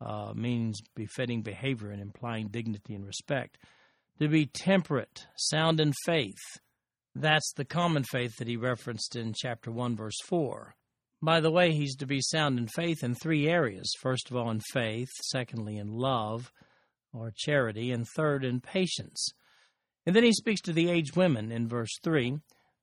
uh, 0.00 0.32
means 0.34 0.80
befitting 0.94 1.42
behavior 1.42 1.90
and 1.90 2.00
implying 2.00 2.48
dignity 2.48 2.94
and 2.94 3.06
respect. 3.06 3.58
To 4.20 4.28
be 4.28 4.46
temperate, 4.46 5.26
sound 5.36 5.80
in 5.80 5.92
faith, 6.04 6.58
that's 7.14 7.52
the 7.54 7.64
common 7.64 8.04
faith 8.04 8.36
that 8.36 8.48
he 8.48 8.56
referenced 8.56 9.14
in 9.16 9.34
chapter 9.36 9.70
1, 9.70 9.96
verse 9.96 10.18
4. 10.26 10.74
By 11.24 11.40
the 11.40 11.50
way, 11.50 11.72
he's 11.72 11.96
to 11.96 12.06
be 12.06 12.20
sound 12.20 12.58
in 12.58 12.68
faith 12.68 13.02
in 13.02 13.14
three 13.14 13.48
areas. 13.48 13.90
First 13.98 14.30
of 14.30 14.36
all, 14.36 14.50
in 14.50 14.60
faith, 14.60 15.08
secondly, 15.22 15.78
in 15.78 15.88
love 15.88 16.52
or 17.14 17.32
charity, 17.34 17.92
and 17.92 18.06
third, 18.06 18.44
in 18.44 18.60
patience. 18.60 19.30
And 20.04 20.14
then 20.14 20.22
he 20.22 20.32
speaks 20.32 20.60
to 20.62 20.72
the 20.74 20.90
aged 20.90 21.16
women 21.16 21.50
in 21.50 21.66
verse 21.66 21.98
3. 22.02 22.40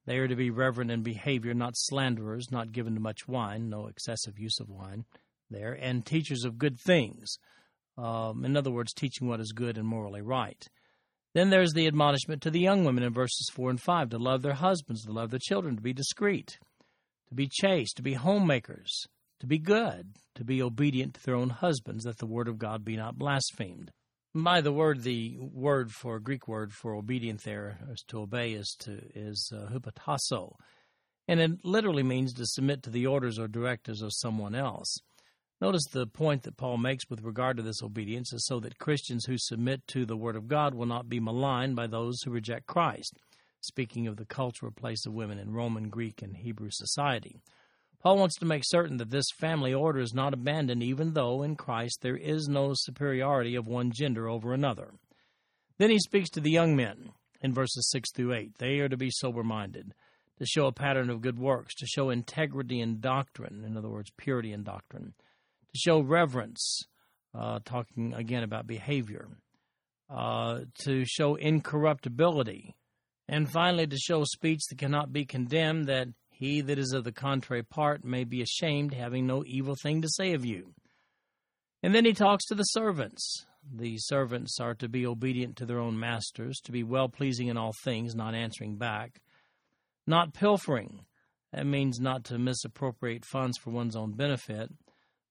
They 0.08 0.18
are 0.18 0.28
to 0.28 0.36
be 0.36 0.50
reverent 0.50 0.90
in 0.90 1.04
behavior, 1.04 1.54
not 1.54 1.74
slanderers, 1.76 2.52
not 2.52 2.72
given 2.72 2.96
to 2.96 3.00
much 3.00 3.28
wine, 3.28 3.70
no 3.70 3.86
excessive 3.86 4.40
use 4.40 4.60
of 4.60 4.70
wine 4.70 5.06
there, 5.52 5.74
and 5.74 6.04
teachers 6.04 6.44
of 6.44 6.58
good 6.58 6.80
things. 6.80 7.36
Um, 7.96 8.44
in 8.44 8.58
other 8.58 8.72
words, 8.72 8.92
teaching 8.94 9.28
what 9.28 9.40
is 9.40 9.52
good 9.52 9.78
and 9.78 9.88
morally 9.88 10.22
right. 10.22 10.66
Then 11.36 11.52
there's 11.52 11.74
the 11.74 11.86
admonishment 11.86 12.42
to 12.42 12.50
the 12.50 12.60
young 12.60 12.86
women 12.86 13.04
in 13.04 13.14
verses 13.14 13.52
4 13.54 13.70
and 13.70 13.80
5 13.80 14.10
to 14.10 14.18
love 14.18 14.42
their 14.42 14.54
husbands, 14.54 15.06
to 15.06 15.12
love 15.12 15.30
their 15.30 15.40
children, 15.40 15.76
to 15.76 15.82
be 15.82 15.94
discreet, 15.94 16.58
to 17.32 17.36
be 17.36 17.48
chaste, 17.48 17.96
to 17.96 18.02
be 18.04 18.14
homemakers, 18.14 19.08
to 19.40 19.48
be 19.48 19.58
good, 19.58 20.18
to 20.36 20.44
be 20.44 20.62
obedient 20.62 21.14
to 21.14 21.24
their 21.24 21.36
own 21.36 21.50
husbands, 21.50 22.04
that 22.04 22.18
the 22.18 22.26
word 22.26 22.50
of 22.50 22.60
God 22.60 22.84
be 22.84 22.98
not 22.98 23.18
blasphemed. 23.18 23.90
By 24.36 24.60
the 24.60 24.74
word, 24.74 25.04
the 25.04 25.38
word 25.40 25.94
for 25.94 26.20
Greek 26.20 26.46
word 26.46 26.74
for 26.74 26.94
obedient 26.94 27.44
there 27.46 27.80
is 27.90 28.04
to 28.10 28.20
obey 28.20 28.52
is 28.52 28.76
to 28.80 29.02
is 29.16 29.50
uh, 29.56 29.70
hupotasso, 29.72 30.56
and 31.26 31.40
it 31.40 31.64
literally 31.64 32.04
means 32.04 32.34
to 32.34 32.46
submit 32.46 32.84
to 32.84 32.90
the 32.90 33.08
orders 33.08 33.40
or 33.40 33.48
directives 33.48 34.02
of 34.02 34.12
someone 34.14 34.54
else. 34.54 34.98
Notice 35.62 35.86
the 35.92 36.08
point 36.08 36.44
that 36.44 36.58
Paul 36.58 36.78
makes 36.78 37.10
with 37.10 37.22
regard 37.22 37.56
to 37.58 37.64
this 37.64 37.82
obedience 37.82 38.34
is 38.34 38.46
so 38.46 38.60
that 38.60 38.78
Christians 38.78 39.26
who 39.26 39.38
submit 39.38 39.88
to 39.88 40.06
the 40.06 40.18
Word 40.18 40.36
of 40.36 40.48
God 40.50 40.74
will 40.74 40.86
not 40.86 41.08
be 41.08 41.20
maligned 41.22 41.78
by 41.78 41.88
those 41.88 42.22
who 42.24 42.32
reject 42.32 42.66
Christ, 42.66 43.16
speaking 43.62 44.08
of 44.08 44.18
the 44.18 44.26
cultural 44.26 44.72
place 44.72 45.06
of 45.06 45.14
women 45.14 45.40
in 45.40 45.54
Roman, 45.54 45.90
Greek, 45.90 46.22
and 46.22 46.36
Hebrew 46.36 46.70
society. 46.72 47.40
Paul 48.02 48.18
wants 48.18 48.36
to 48.40 48.46
make 48.46 48.64
certain 48.66 48.98
that 48.98 49.12
this 49.12 49.28
family 49.40 49.74
order 49.74 50.00
is 50.00 50.14
not 50.14 50.34
abandoned, 50.34 50.82
even 50.82 51.14
though 51.14 51.44
in 51.44 51.56
Christ 51.56 52.00
there 52.02 52.18
is 52.18 52.48
no 52.48 52.72
superiority 52.74 53.56
of 53.56 53.68
one 53.68 53.92
gender 53.92 54.28
over 54.28 54.54
another. 54.54 54.94
Then 55.78 55.92
he 55.92 56.00
speaks 56.00 56.30
to 56.32 56.40
the 56.40 56.52
young 56.52 56.76
men 56.76 57.12
in 57.42 57.54
verses 57.54 57.90
6 57.92 58.12
through 58.12 58.34
8. 58.34 58.58
They 58.58 58.80
are 58.80 58.90
to 58.90 58.98
be 58.98 59.10
sober 59.12 59.44
minded, 59.44 59.94
to 60.40 60.46
show 60.46 60.66
a 60.66 60.72
pattern 60.72 61.10
of 61.10 61.22
good 61.22 61.38
works, 61.38 61.76
to 61.76 61.86
show 61.86 62.10
integrity 62.10 62.80
in 62.80 63.00
doctrine, 63.00 63.64
in 63.64 63.78
other 63.78 63.90
words, 63.90 64.12
purity 64.18 64.52
in 64.52 64.64
doctrine 64.64 65.14
to 65.72 65.80
show 65.80 66.02
reverence, 66.02 66.84
uh, 67.34 67.60
talking 67.64 68.14
again 68.14 68.44
about 68.44 68.68
behavior, 68.68 69.30
uh, 70.10 70.62
to 70.84 71.06
show 71.06 71.36
incorruptibility, 71.36 72.76
and 73.32 73.50
finally 73.50 73.88
to 73.88 73.98
show 73.98 74.24
speech 74.26 74.60
that 74.70 74.78
cannot 74.78 75.12
be 75.12 75.26
condemned, 75.26 75.88
that 75.88 76.10
he 76.30 76.62
that 76.62 76.78
is 76.78 76.92
of 76.92 77.04
the 77.04 77.12
contrary 77.12 77.64
part 77.64 78.04
may 78.04 78.26
be 78.26 78.42
ashamed, 78.42 78.94
having 78.94 79.26
no 79.26 79.44
evil 79.48 79.76
thing 79.82 80.02
to 80.02 80.10
say 80.10 80.34
of 80.34 80.46
you. 80.46 80.74
And 81.82 81.96
then 81.96 82.06
he 82.06 82.14
talks 82.14 82.46
to 82.46 82.56
the 82.56 82.64
servants. 82.64 83.48
The 83.74 83.98
servants 83.98 84.60
are 84.60 84.76
to 84.76 84.90
be 84.90 85.06
obedient 85.06 85.56
to 85.58 85.66
their 85.66 85.80
own 85.80 86.00
masters, 86.00 86.60
to 86.66 86.72
be 86.72 86.84
well 86.84 87.10
pleasing 87.10 87.48
in 87.48 87.58
all 87.58 87.74
things, 87.84 88.14
not 88.14 88.36
answering 88.36 88.76
back, 88.76 89.22
not 90.06 90.34
pilfering. 90.34 91.06
That 91.54 91.66
means 91.66 92.00
not 92.00 92.26
to 92.26 92.38
misappropriate 92.38 93.26
funds 93.26 93.58
for 93.58 93.72
one's 93.72 93.96
own 93.96 94.12
benefit 94.12 94.72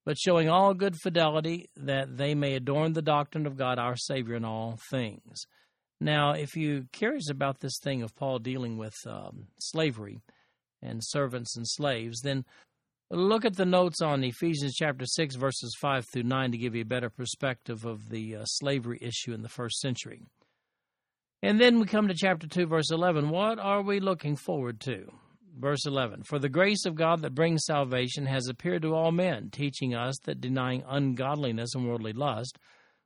but 0.04 0.18
showing 0.18 0.48
all 0.48 0.74
good 0.74 0.96
fidelity 0.96 1.68
that 1.76 2.16
they 2.16 2.34
may 2.34 2.54
adorn 2.54 2.94
the 2.94 3.02
doctrine 3.02 3.46
of 3.46 3.56
God 3.56 3.78
our 3.78 3.96
Savior 3.96 4.34
in 4.34 4.44
all 4.44 4.78
things. 4.90 5.46
Now, 6.00 6.32
if 6.32 6.56
you're 6.56 6.84
curious 6.92 7.28
about 7.28 7.60
this 7.60 7.78
thing 7.82 8.02
of 8.02 8.16
Paul 8.16 8.38
dealing 8.38 8.78
with 8.78 8.94
um, 9.06 9.48
slavery 9.58 10.20
and 10.82 11.00
servants 11.04 11.56
and 11.56 11.68
slaves, 11.68 12.20
then 12.22 12.44
look 13.10 13.44
at 13.44 13.56
the 13.56 13.66
notes 13.66 14.00
on 14.00 14.24
Ephesians 14.24 14.74
chapter 14.74 15.04
6, 15.04 15.36
verses 15.36 15.76
5 15.78 16.06
through 16.06 16.22
9 16.22 16.52
to 16.52 16.58
give 16.58 16.74
you 16.74 16.82
a 16.82 16.86
better 16.86 17.10
perspective 17.10 17.84
of 17.84 18.08
the 18.08 18.36
uh, 18.36 18.44
slavery 18.44 18.98
issue 19.02 19.34
in 19.34 19.42
the 19.42 19.48
first 19.48 19.78
century. 19.80 20.22
And 21.42 21.60
then 21.60 21.80
we 21.80 21.86
come 21.86 22.08
to 22.08 22.14
chapter 22.14 22.46
2, 22.46 22.66
verse 22.66 22.90
11. 22.90 23.28
What 23.28 23.58
are 23.58 23.82
we 23.82 24.00
looking 24.00 24.36
forward 24.36 24.80
to? 24.80 25.10
Verse 25.58 25.84
11 25.84 26.22
For 26.22 26.38
the 26.38 26.48
grace 26.48 26.86
of 26.86 26.94
God 26.94 27.22
that 27.22 27.34
brings 27.34 27.64
salvation 27.64 28.24
has 28.26 28.48
appeared 28.48 28.82
to 28.82 28.94
all 28.94 29.12
men, 29.12 29.50
teaching 29.50 29.94
us 29.94 30.16
that 30.24 30.40
denying 30.40 30.82
ungodliness 30.86 31.74
and 31.74 31.86
worldly 31.86 32.12
lust, 32.12 32.58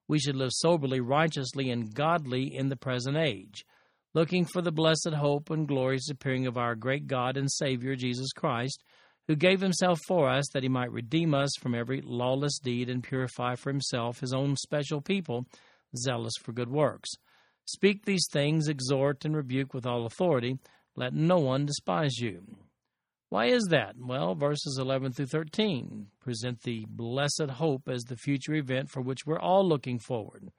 we 0.09 0.19
should 0.19 0.37
live 0.37 0.53
soberly, 0.53 1.01
righteously, 1.01 1.71
and 1.71 1.95
godly 1.95 2.55
in 2.55 2.69
the 2.69 2.77
present 2.77 3.17
age, 3.17 3.65
looking 4.13 4.45
for 4.45 4.63
the 4.63 4.73
blessed 4.73 5.15
hope 5.15 5.51
and 5.51 5.69
glorious 5.69 6.11
appearing 6.11 6.47
of 6.47 6.57
our 6.57 6.75
great 6.75 7.07
God 7.07 7.37
and 7.37 7.51
Savior, 7.51 7.97
Jesus 7.97 8.33
Christ, 8.33 8.83
who 9.27 9.37
gave 9.37 9.61
himself 9.61 9.99
for 10.07 10.29
us 10.29 10.45
that 10.53 10.63
he 10.63 10.69
might 10.69 10.93
redeem 10.93 11.35
us 11.35 11.51
from 11.59 11.75
every 11.75 12.03
lawless 12.03 12.59
deed 12.59 12.91
and 12.91 13.03
purify 13.03 13.55
for 13.55 13.71
himself 13.71 14.21
his 14.21 14.35
own 14.35 14.57
special 14.57 15.01
people, 15.01 15.47
zealous 15.97 16.35
for 16.43 16.53
good 16.53 16.71
works. 16.71 17.11
Speak 17.67 18.05
these 18.05 18.27
things, 18.31 18.69
exhort 18.69 19.25
and 19.25 19.35
rebuke 19.35 19.73
with 19.73 19.87
all 19.87 20.05
authority. 20.05 20.59
Let 20.97 21.15
no 21.15 21.39
one 21.39 21.65
despise 21.65 22.19
you. 22.19 22.43
Why 23.35 23.47
is 23.47 23.65
that? 23.71 23.97
Well, 23.99 24.37
verses 24.37 24.79
11 24.81 25.11
through 25.11 25.27
13 25.27 26.07
present 26.21 26.63
the 26.63 26.87
blessed 26.89 27.51
hope 27.55 27.89
as 27.89 28.05
the 28.05 28.17
future 28.17 28.55
event 28.55 28.91
for 28.91 29.03
which 29.03 29.27
we're 29.27 29.41
all 29.41 29.69
looking 29.69 29.99
forward. 29.99 30.53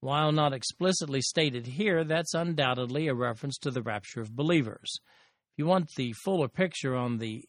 While 0.00 0.30
not 0.30 0.52
explicitly 0.52 1.22
stated 1.22 1.66
here, 1.66 2.04
that's 2.04 2.34
undoubtedly 2.34 3.08
a 3.08 3.14
reference 3.14 3.56
to 3.62 3.70
the 3.70 3.80
rapture 3.80 4.20
of 4.20 4.36
believers. 4.36 4.92
If 5.00 5.56
you 5.56 5.64
want 5.64 5.88
the 5.96 6.12
fuller 6.22 6.48
picture 6.48 6.94
on 6.94 7.16
the 7.16 7.46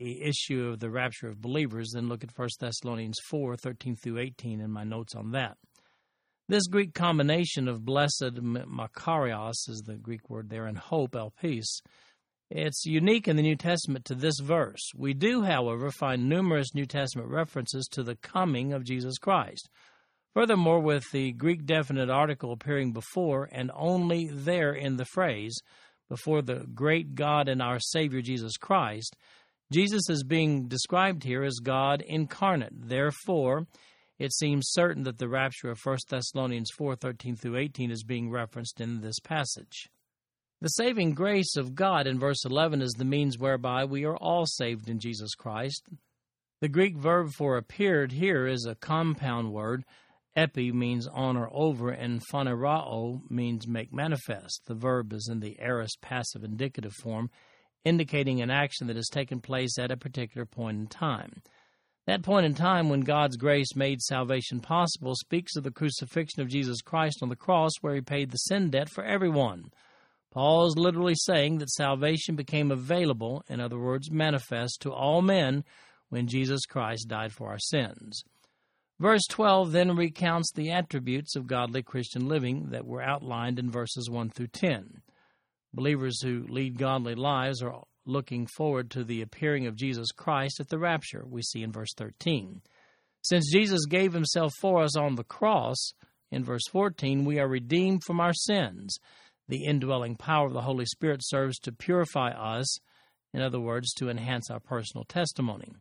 issue 0.00 0.66
of 0.66 0.80
the 0.80 0.90
rapture 0.90 1.28
of 1.28 1.40
believers, 1.40 1.92
then 1.94 2.08
look 2.08 2.24
at 2.24 2.36
1 2.36 2.48
Thessalonians 2.58 3.18
4 3.30 3.58
13 3.58 3.94
through 3.94 4.18
18 4.18 4.60
in 4.60 4.72
my 4.72 4.82
notes 4.82 5.14
on 5.14 5.30
that. 5.30 5.56
This 6.48 6.66
Greek 6.66 6.94
combination 6.94 7.68
of 7.68 7.84
blessed 7.84 8.40
makarios 8.42 9.68
is 9.68 9.84
the 9.86 9.94
Greek 9.94 10.28
word 10.28 10.50
there 10.50 10.66
and 10.66 10.76
hope, 10.76 11.12
elpis, 11.12 11.80
it's 12.50 12.84
unique 12.84 13.28
in 13.28 13.36
the 13.36 13.42
New 13.42 13.54
Testament 13.54 14.04
to 14.06 14.14
this 14.14 14.40
verse. 14.40 14.90
We 14.96 15.14
do, 15.14 15.42
however, 15.42 15.90
find 15.92 16.28
numerous 16.28 16.74
New 16.74 16.86
Testament 16.86 17.28
references 17.28 17.86
to 17.92 18.02
the 18.02 18.16
coming 18.16 18.72
of 18.72 18.84
Jesus 18.84 19.18
Christ. 19.18 19.68
Furthermore, 20.34 20.80
with 20.80 21.04
the 21.12 21.32
Greek 21.32 21.64
definite 21.64 22.10
article 22.10 22.52
appearing 22.52 22.92
before 22.92 23.48
and 23.52 23.70
only 23.74 24.28
there 24.32 24.72
in 24.72 24.96
the 24.96 25.04
phrase, 25.04 25.60
before 26.08 26.42
the 26.42 26.66
great 26.74 27.14
God 27.14 27.48
and 27.48 27.62
our 27.62 27.78
Savior 27.78 28.20
Jesus 28.20 28.56
Christ, 28.56 29.16
Jesus 29.72 30.02
is 30.10 30.24
being 30.24 30.66
described 30.66 31.22
here 31.22 31.44
as 31.44 31.60
God 31.62 32.02
incarnate. 32.04 32.72
Therefore, 32.74 33.68
it 34.18 34.34
seems 34.34 34.70
certain 34.70 35.04
that 35.04 35.18
the 35.18 35.28
rapture 35.28 35.70
of 35.70 35.78
1 35.78 35.98
Thessalonians 36.08 36.70
4:13 36.76 37.36
through 37.36 37.56
18 37.56 37.92
is 37.92 38.02
being 38.02 38.28
referenced 38.28 38.80
in 38.80 39.00
this 39.00 39.20
passage. 39.20 39.88
The 40.62 40.68
saving 40.68 41.14
grace 41.14 41.56
of 41.56 41.74
God 41.74 42.06
in 42.06 42.18
verse 42.18 42.44
11 42.44 42.82
is 42.82 42.92
the 42.92 43.04
means 43.06 43.38
whereby 43.38 43.86
we 43.86 44.04
are 44.04 44.18
all 44.18 44.44
saved 44.44 44.90
in 44.90 44.98
Jesus 44.98 45.34
Christ. 45.34 45.88
The 46.60 46.68
Greek 46.68 46.98
verb 46.98 47.30
for 47.32 47.56
appeared 47.56 48.12
here 48.12 48.46
is 48.46 48.66
a 48.66 48.74
compound 48.74 49.54
word. 49.54 49.84
Epi 50.36 50.70
means 50.70 51.06
on 51.06 51.38
or 51.38 51.48
over, 51.50 51.88
and 51.88 52.20
phanerao 52.30 53.22
means 53.30 53.66
make 53.66 53.90
manifest. 53.90 54.60
The 54.66 54.74
verb 54.74 55.14
is 55.14 55.30
in 55.32 55.40
the 55.40 55.56
aorist 55.60 56.02
passive 56.02 56.44
indicative 56.44 56.92
form, 56.92 57.30
indicating 57.86 58.42
an 58.42 58.50
action 58.50 58.86
that 58.88 58.96
has 58.96 59.08
taken 59.08 59.40
place 59.40 59.78
at 59.78 59.90
a 59.90 59.96
particular 59.96 60.44
point 60.44 60.78
in 60.78 60.86
time. 60.88 61.40
That 62.06 62.22
point 62.22 62.44
in 62.44 62.54
time 62.54 62.90
when 62.90 63.00
God's 63.00 63.38
grace 63.38 63.74
made 63.74 64.02
salvation 64.02 64.60
possible 64.60 65.14
speaks 65.14 65.56
of 65.56 65.64
the 65.64 65.70
crucifixion 65.70 66.42
of 66.42 66.50
Jesus 66.50 66.82
Christ 66.82 67.20
on 67.22 67.30
the 67.30 67.34
cross, 67.34 67.72
where 67.80 67.94
he 67.94 68.02
paid 68.02 68.30
the 68.30 68.36
sin 68.36 68.68
debt 68.68 68.90
for 68.90 69.02
everyone. 69.02 69.70
Paul 70.32 70.66
is 70.66 70.76
literally 70.76 71.16
saying 71.16 71.58
that 71.58 71.70
salvation 71.70 72.36
became 72.36 72.70
available, 72.70 73.42
in 73.48 73.60
other 73.60 73.78
words, 73.78 74.10
manifest 74.10 74.80
to 74.82 74.92
all 74.92 75.22
men 75.22 75.64
when 76.08 76.28
Jesus 76.28 76.66
Christ 76.66 77.08
died 77.08 77.32
for 77.32 77.48
our 77.48 77.58
sins. 77.58 78.22
Verse 79.00 79.22
12 79.30 79.72
then 79.72 79.96
recounts 79.96 80.52
the 80.52 80.70
attributes 80.70 81.34
of 81.34 81.46
godly 81.46 81.82
Christian 81.82 82.28
living 82.28 82.68
that 82.70 82.86
were 82.86 83.02
outlined 83.02 83.58
in 83.58 83.70
verses 83.70 84.10
1 84.10 84.30
through 84.30 84.48
10. 84.48 85.02
Believers 85.72 86.20
who 86.22 86.44
lead 86.48 86.78
godly 86.78 87.14
lives 87.14 87.62
are 87.62 87.82
looking 88.04 88.46
forward 88.46 88.90
to 88.90 89.02
the 89.02 89.22
appearing 89.22 89.66
of 89.66 89.76
Jesus 89.76 90.12
Christ 90.12 90.60
at 90.60 90.68
the 90.68 90.78
rapture, 90.78 91.24
we 91.26 91.42
see 91.42 91.62
in 91.62 91.72
verse 91.72 91.94
13. 91.96 92.60
Since 93.22 93.52
Jesus 93.52 93.86
gave 93.86 94.12
himself 94.12 94.52
for 94.60 94.82
us 94.82 94.96
on 94.96 95.14
the 95.14 95.24
cross, 95.24 95.92
in 96.30 96.44
verse 96.44 96.66
14, 96.70 97.24
we 97.24 97.38
are 97.38 97.48
redeemed 97.48 98.04
from 98.04 98.20
our 98.20 98.32
sins 98.32 98.98
the 99.50 99.64
indwelling 99.64 100.16
power 100.16 100.46
of 100.46 100.52
the 100.52 100.62
Holy 100.62 100.86
Spirit 100.86 101.20
serves 101.22 101.58
to 101.58 101.72
purify 101.72 102.30
us, 102.30 102.78
in 103.34 103.42
other 103.42 103.60
words, 103.60 103.92
to 103.94 104.08
enhance 104.08 104.50
our 104.50 104.60
personal 104.60 105.04
testimony. 105.04 105.74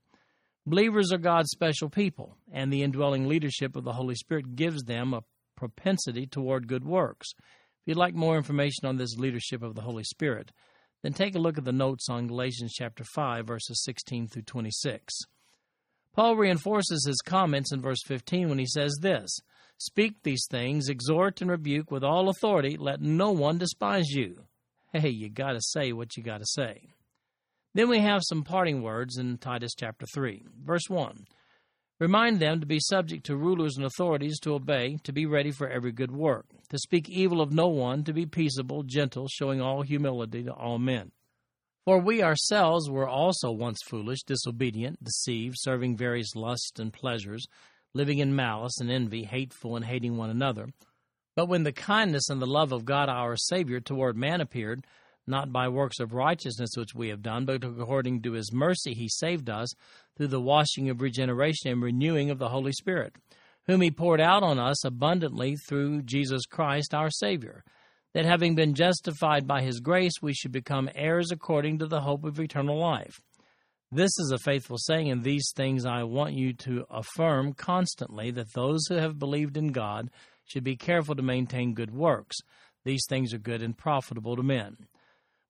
Believers 0.65 1.11
are 1.11 1.17
God's 1.17 1.51
special 1.51 1.89
people, 1.89 2.35
and 2.51 2.73
the 2.73 2.83
indwelling 2.83 3.27
leadership 3.27 3.75
of 3.75 3.83
the 3.83 3.93
Holy 3.93 4.15
Spirit 4.15 4.55
gives 4.55 4.83
them 4.83 5.13
a 5.13 5.23
propensity 5.55 6.25
toward 6.25 6.67
good 6.67 6.83
works. 6.83 7.29
If 7.37 7.87
you'd 7.87 7.97
like 7.97 8.13
more 8.13 8.37
information 8.37 8.85
on 8.85 8.97
this 8.97 9.15
leadership 9.17 9.63
of 9.63 9.75
the 9.75 9.81
Holy 9.81 10.03
Spirit, 10.03 10.51
then 11.03 11.13
take 11.13 11.35
a 11.35 11.39
look 11.39 11.57
at 11.57 11.63
the 11.63 11.71
notes 11.71 12.07
on 12.09 12.27
Galatians 12.27 12.73
chapter 12.77 13.03
5 13.03 13.47
verses 13.47 13.83
16 13.83 14.27
through 14.27 14.41
26. 14.43 15.13
Paul 16.13 16.35
reinforces 16.35 17.05
his 17.07 17.21
comments 17.23 17.71
in 17.71 17.81
verse 17.81 18.01
15 18.05 18.49
when 18.49 18.59
he 18.59 18.65
says 18.65 18.97
this, 19.01 19.29
Speak 19.81 20.23
these 20.23 20.45
things, 20.51 20.89
exhort 20.89 21.39
and 21.39 21.49
rebuke 21.49 21.89
with 21.89 22.03
all 22.03 22.27
authority. 22.27 22.75
Let 22.75 22.99
no 22.99 23.31
one 23.31 23.57
despise 23.57 24.09
you. 24.09 24.43
Hey, 24.91 25.07
you 25.07 25.29
got 25.29 25.53
to 25.53 25.61
say 25.61 25.93
what 25.93 26.17
you 26.17 26.23
got 26.23 26.39
to 26.39 26.45
say. 26.45 26.89
Then 27.73 27.87
we 27.87 27.99
have 27.99 28.21
some 28.25 28.43
parting 28.43 28.81
words 28.81 29.17
in 29.17 29.37
Titus 29.37 29.71
chapter 29.77 30.05
3. 30.13 30.43
Verse 30.65 30.89
1 30.89 31.25
Remind 31.97 32.41
them 32.41 32.59
to 32.59 32.65
be 32.65 32.79
subject 32.81 33.25
to 33.27 33.37
rulers 33.37 33.77
and 33.77 33.85
authorities, 33.85 34.37
to 34.41 34.53
obey, 34.53 34.97
to 35.03 35.13
be 35.13 35.25
ready 35.25 35.51
for 35.51 35.69
every 35.69 35.93
good 35.93 36.11
work, 36.11 36.47
to 36.71 36.77
speak 36.77 37.07
evil 37.07 37.39
of 37.39 37.53
no 37.53 37.69
one, 37.69 38.03
to 38.03 38.11
be 38.11 38.25
peaceable, 38.25 38.83
gentle, 38.83 39.29
showing 39.29 39.61
all 39.61 39.81
humility 39.81 40.43
to 40.43 40.51
all 40.51 40.77
men. 40.77 41.13
For 41.85 41.99
we 41.99 42.21
ourselves 42.21 42.89
were 42.89 43.07
also 43.07 43.49
once 43.49 43.79
foolish, 43.85 44.23
disobedient, 44.23 45.01
deceived, 45.01 45.55
serving 45.57 45.95
various 45.95 46.35
lusts 46.35 46.79
and 46.79 46.91
pleasures 46.91 47.45
living 47.93 48.19
in 48.19 48.35
malice 48.35 48.79
and 48.79 48.91
envy, 48.91 49.23
hateful 49.23 49.75
and 49.75 49.85
hating 49.85 50.17
one 50.17 50.29
another. 50.29 50.67
But 51.35 51.47
when 51.47 51.63
the 51.63 51.71
kindness 51.71 52.29
and 52.29 52.41
the 52.41 52.47
love 52.47 52.71
of 52.71 52.85
God 52.85 53.09
our 53.09 53.35
Savior 53.37 53.79
toward 53.79 54.17
man 54.17 54.41
appeared, 54.41 54.85
not 55.25 55.51
by 55.51 55.67
works 55.67 55.99
of 55.99 56.13
righteousness 56.13 56.71
which 56.75 56.95
we 56.95 57.09
have 57.09 57.21
done, 57.21 57.45
but 57.45 57.63
according 57.63 58.21
to 58.23 58.33
his 58.33 58.51
mercy 58.51 58.93
he 58.93 59.07
saved 59.07 59.49
us 59.49 59.69
through 60.17 60.27
the 60.27 60.41
washing 60.41 60.89
of 60.89 61.01
regeneration 61.01 61.71
and 61.71 61.81
renewing 61.81 62.29
of 62.29 62.39
the 62.39 62.49
Holy 62.49 62.71
Spirit, 62.71 63.15
whom 63.67 63.81
he 63.81 63.91
poured 63.91 64.19
out 64.19 64.43
on 64.43 64.59
us 64.59 64.83
abundantly 64.83 65.55
through 65.67 66.01
Jesus 66.01 66.45
Christ 66.45 66.93
our 66.93 67.09
Savior, 67.09 67.63
that 68.13 68.25
having 68.25 68.55
been 68.55 68.73
justified 68.73 69.47
by 69.47 69.61
his 69.61 69.79
grace 69.79 70.21
we 70.21 70.33
should 70.33 70.51
become 70.51 70.89
heirs 70.95 71.31
according 71.31 71.77
to 71.79 71.87
the 71.87 72.01
hope 72.01 72.23
of 72.23 72.39
eternal 72.39 72.77
life. 72.77 73.21
This 73.91 74.11
is 74.19 74.31
a 74.31 74.37
faithful 74.37 74.77
saying, 74.77 75.09
and 75.09 75.23
these 75.23 75.51
things 75.55 75.83
I 75.83 76.03
want 76.03 76.33
you 76.33 76.53
to 76.53 76.85
affirm 76.91 77.53
constantly 77.53 78.29
that 78.31 78.53
those 78.53 78.85
who 78.87 78.95
have 78.95 79.17
believed 79.17 79.57
in 79.57 79.71
God 79.71 80.11
should 80.45 80.63
be 80.63 80.75
careful 80.75 81.15
to 81.15 81.23
maintain 81.23 81.73
good 81.73 81.91
works. 81.91 82.37
These 82.85 83.01
things 83.09 83.33
are 83.33 83.39
good 83.39 83.63
and 83.63 83.75
profitable 83.75 84.35
to 84.35 84.43
men. 84.43 84.77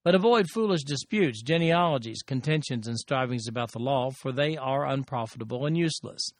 But 0.02 0.14
avoid 0.14 0.48
foolish 0.48 0.84
disputes, 0.84 1.42
genealogies, 1.42 2.22
contentions, 2.22 2.88
and 2.88 2.98
strivings 2.98 3.46
about 3.46 3.72
the 3.72 3.78
law, 3.78 4.10
for 4.10 4.32
they 4.32 4.56
are 4.56 4.86
unprofitable 4.86 5.66
and 5.66 5.76
useless. 5.76 6.30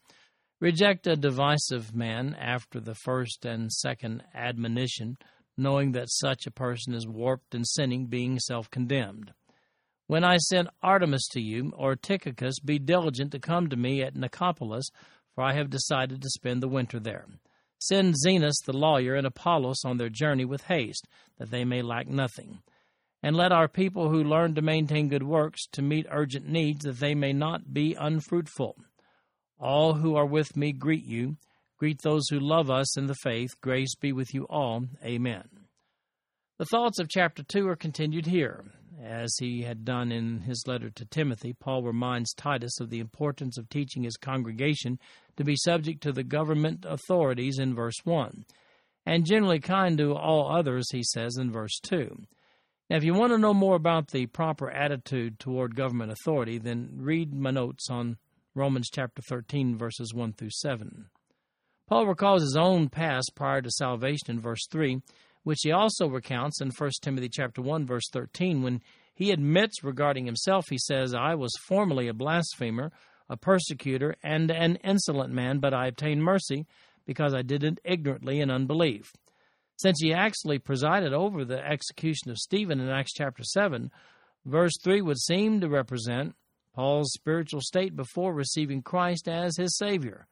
Reject 0.58 1.06
a 1.06 1.16
divisive 1.16 1.94
man 1.94 2.34
after 2.34 2.80
the 2.80 2.94
first 2.94 3.44
and 3.44 3.70
second 3.70 4.24
admonition, 4.34 5.18
knowing 5.58 5.92
that 5.92 6.10
such 6.10 6.46
a 6.46 6.50
person 6.50 6.94
is 6.94 7.06
warped 7.06 7.54
and 7.54 7.66
sinning, 7.66 8.06
being 8.06 8.38
self 8.38 8.70
condemned. 8.70 9.32
When 10.10 10.24
I 10.24 10.38
send 10.38 10.70
Artemas 10.82 11.28
to 11.30 11.40
you, 11.40 11.72
or 11.76 11.94
Tychicus, 11.94 12.58
be 12.58 12.80
diligent 12.80 13.30
to 13.30 13.38
come 13.38 13.68
to 13.68 13.76
me 13.76 14.02
at 14.02 14.16
Nicopolis, 14.16 14.90
for 15.36 15.44
I 15.44 15.52
have 15.52 15.70
decided 15.70 16.20
to 16.20 16.30
spend 16.30 16.60
the 16.60 16.68
winter 16.68 16.98
there. 16.98 17.26
Send 17.78 18.16
Zenas 18.16 18.56
the 18.66 18.76
lawyer 18.76 19.14
and 19.14 19.24
Apollos 19.24 19.84
on 19.84 19.98
their 19.98 20.08
journey 20.08 20.44
with 20.44 20.64
haste, 20.64 21.06
that 21.38 21.52
they 21.52 21.64
may 21.64 21.80
lack 21.80 22.08
nothing. 22.08 22.58
And 23.22 23.36
let 23.36 23.52
our 23.52 23.68
people 23.68 24.10
who 24.10 24.24
learn 24.24 24.56
to 24.56 24.62
maintain 24.62 25.10
good 25.10 25.22
works 25.22 25.68
to 25.74 25.80
meet 25.80 26.08
urgent 26.10 26.48
needs, 26.48 26.84
that 26.84 26.98
they 26.98 27.14
may 27.14 27.32
not 27.32 27.72
be 27.72 27.94
unfruitful. 27.94 28.74
All 29.60 29.94
who 29.94 30.16
are 30.16 30.26
with 30.26 30.56
me 30.56 30.72
greet 30.72 31.04
you. 31.04 31.36
Greet 31.78 32.02
those 32.02 32.24
who 32.30 32.40
love 32.40 32.68
us 32.68 32.98
in 32.98 33.06
the 33.06 33.14
faith. 33.14 33.50
Grace 33.60 33.94
be 33.94 34.12
with 34.12 34.34
you 34.34 34.48
all. 34.50 34.86
Amen. 35.04 35.44
The 36.58 36.66
thoughts 36.66 36.98
of 36.98 37.08
chapter 37.08 37.44
2 37.44 37.68
are 37.68 37.76
continued 37.76 38.26
here. 38.26 38.64
As 39.02 39.34
he 39.38 39.62
had 39.62 39.86
done 39.86 40.12
in 40.12 40.40
his 40.40 40.66
letter 40.66 40.90
to 40.90 41.04
Timothy, 41.06 41.54
Paul 41.54 41.82
reminds 41.82 42.34
Titus 42.34 42.80
of 42.80 42.90
the 42.90 43.00
importance 43.00 43.56
of 43.56 43.70
teaching 43.70 44.02
his 44.02 44.18
congregation 44.18 44.98
to 45.36 45.44
be 45.44 45.56
subject 45.56 46.02
to 46.02 46.12
the 46.12 46.22
government 46.22 46.84
authorities 46.86 47.58
in 47.58 47.74
verse 47.74 47.96
1, 48.04 48.44
and 49.06 49.24
generally 49.24 49.58
kind 49.58 49.96
to 49.98 50.14
all 50.14 50.52
others, 50.54 50.90
he 50.90 51.02
says 51.02 51.38
in 51.38 51.50
verse 51.50 51.78
2. 51.82 52.26
Now, 52.90 52.96
if 52.96 53.04
you 53.04 53.14
want 53.14 53.32
to 53.32 53.38
know 53.38 53.54
more 53.54 53.76
about 53.76 54.08
the 54.08 54.26
proper 54.26 54.70
attitude 54.70 55.38
toward 55.38 55.76
government 55.76 56.12
authority, 56.12 56.58
then 56.58 56.90
read 56.96 57.32
my 57.32 57.52
notes 57.52 57.88
on 57.88 58.18
Romans 58.54 58.90
chapter 58.92 59.22
13, 59.22 59.78
verses 59.78 60.12
1 60.12 60.34
through 60.34 60.50
7. 60.50 61.06
Paul 61.88 62.06
recalls 62.06 62.42
his 62.42 62.56
own 62.56 62.90
past 62.90 63.32
prior 63.34 63.62
to 63.62 63.70
salvation 63.70 64.28
in 64.28 64.40
verse 64.40 64.66
3 64.70 65.00
which 65.42 65.60
he 65.62 65.72
also 65.72 66.08
recounts 66.08 66.60
in 66.60 66.70
1 66.70 66.90
Timothy 67.02 67.28
chapter 67.28 67.62
1 67.62 67.86
verse 67.86 68.08
13 68.12 68.62
when 68.62 68.80
he 69.14 69.30
admits 69.30 69.84
regarding 69.84 70.26
himself 70.26 70.66
he 70.70 70.78
says 70.78 71.14
I 71.14 71.34
was 71.34 71.52
formerly 71.66 72.08
a 72.08 72.14
blasphemer 72.14 72.92
a 73.28 73.36
persecutor 73.36 74.16
and 74.22 74.50
an 74.50 74.76
insolent 74.76 75.32
man 75.32 75.58
but 75.58 75.74
I 75.74 75.86
obtained 75.86 76.22
mercy 76.22 76.66
because 77.06 77.34
I 77.34 77.42
did 77.42 77.64
it 77.64 77.78
ignorantly 77.84 78.40
in 78.40 78.50
unbelief. 78.50 79.12
Since 79.76 80.00
he 80.00 80.12
actually 80.12 80.58
presided 80.58 81.12
over 81.12 81.44
the 81.44 81.64
execution 81.64 82.30
of 82.30 82.38
Stephen 82.38 82.80
in 82.80 82.88
Acts 82.88 83.12
chapter 83.12 83.42
7 83.42 83.90
verse 84.44 84.74
3 84.82 85.02
would 85.02 85.18
seem 85.18 85.60
to 85.60 85.68
represent 85.68 86.34
Paul's 86.74 87.12
spiritual 87.12 87.60
state 87.60 87.96
before 87.96 88.32
receiving 88.32 88.82
Christ 88.82 89.28
as 89.28 89.56
his 89.56 89.76
savior 89.76 90.26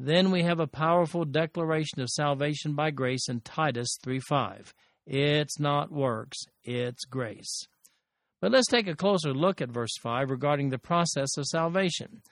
then 0.00 0.30
we 0.30 0.44
have 0.44 0.60
a 0.60 0.68
powerful 0.68 1.24
declaration 1.24 2.00
of 2.00 2.08
salvation 2.08 2.74
by 2.74 2.92
grace 2.92 3.28
in 3.28 3.40
Titus 3.40 3.98
3:5. 4.00 4.72
It's 5.04 5.58
not 5.58 5.90
works, 5.90 6.38
it's 6.62 7.04
grace. 7.04 7.66
But 8.40 8.52
let's 8.52 8.68
take 8.68 8.86
a 8.86 8.94
closer 8.94 9.34
look 9.34 9.60
at 9.60 9.72
verse 9.72 9.96
5 10.00 10.30
regarding 10.30 10.70
the 10.70 10.78
process 10.78 11.36
of 11.36 11.46
salvation. 11.46 12.22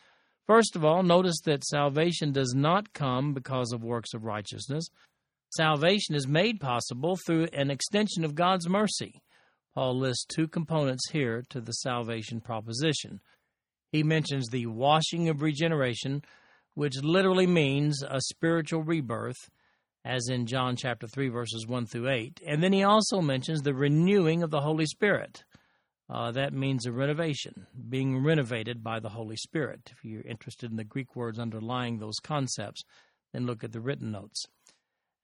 First 0.47 0.77
of 0.77 0.85
all, 0.85 1.03
notice 1.03 1.41
that 1.41 1.65
salvation 1.65 2.31
does 2.31 2.55
not 2.55 2.93
come 2.93 3.35
because 3.35 3.73
of 3.73 3.83
works 3.83 4.15
of 4.15 4.23
righteousness. 4.23 4.89
Salvation 5.57 6.15
is 6.15 6.29
made 6.29 6.61
possible 6.61 7.17
through 7.17 7.49
an 7.53 7.73
extension 7.73 8.25
of 8.25 8.37
God's 8.37 8.69
mercy. 8.69 9.23
Paul 9.75 9.99
lists 9.99 10.25
two 10.25 10.47
components 10.47 11.11
here 11.11 11.43
to 11.51 11.61
the 11.61 11.73
salvation 11.73 12.41
proposition. 12.41 13.21
He 13.91 14.05
mentions 14.05 14.49
the 14.49 14.67
washing 14.67 15.29
of 15.29 15.43
regeneration, 15.43 16.23
which 16.77 17.03
literally 17.03 17.47
means 17.47 18.03
a 18.07 18.21
spiritual 18.21 18.83
rebirth, 18.83 19.49
as 20.05 20.29
in 20.29 20.45
John 20.45 20.77
chapter 20.77 21.07
3 21.07 21.31
verses 21.31 21.67
1 21.67 21.87
through 21.87 22.11
8. 22.11 22.43
And 22.47 22.63
then 22.63 22.75
he 22.75 22.83
also 22.85 23.23
mentions 23.23 23.63
the 23.63 23.73
renewing 23.73 24.43
of 24.43 24.51
the 24.51 24.61
Holy 24.61 24.85
Spirit. 24.85 25.43
Uh, 26.11 26.31
that 26.33 26.53
means 26.53 26.85
a 26.85 26.93
renovation, 26.93 27.67
being 27.89 28.23
renovated 28.23 28.85
by 28.85 29.01
the 29.01 29.09
Holy 29.09 29.37
Spirit. 29.37 29.91
If 29.91 30.05
you're 30.05 30.21
interested 30.21 30.71
in 30.71 30.77
the 30.77 30.85
Greek 30.85 31.17
words 31.17 31.39
underlying 31.39 31.99
those 31.99 32.21
concepts, 32.23 32.83
then 33.33 33.47
look 33.47 33.65
at 33.65 33.73
the 33.73 33.81
written 33.81 34.13
notes. 34.13 34.45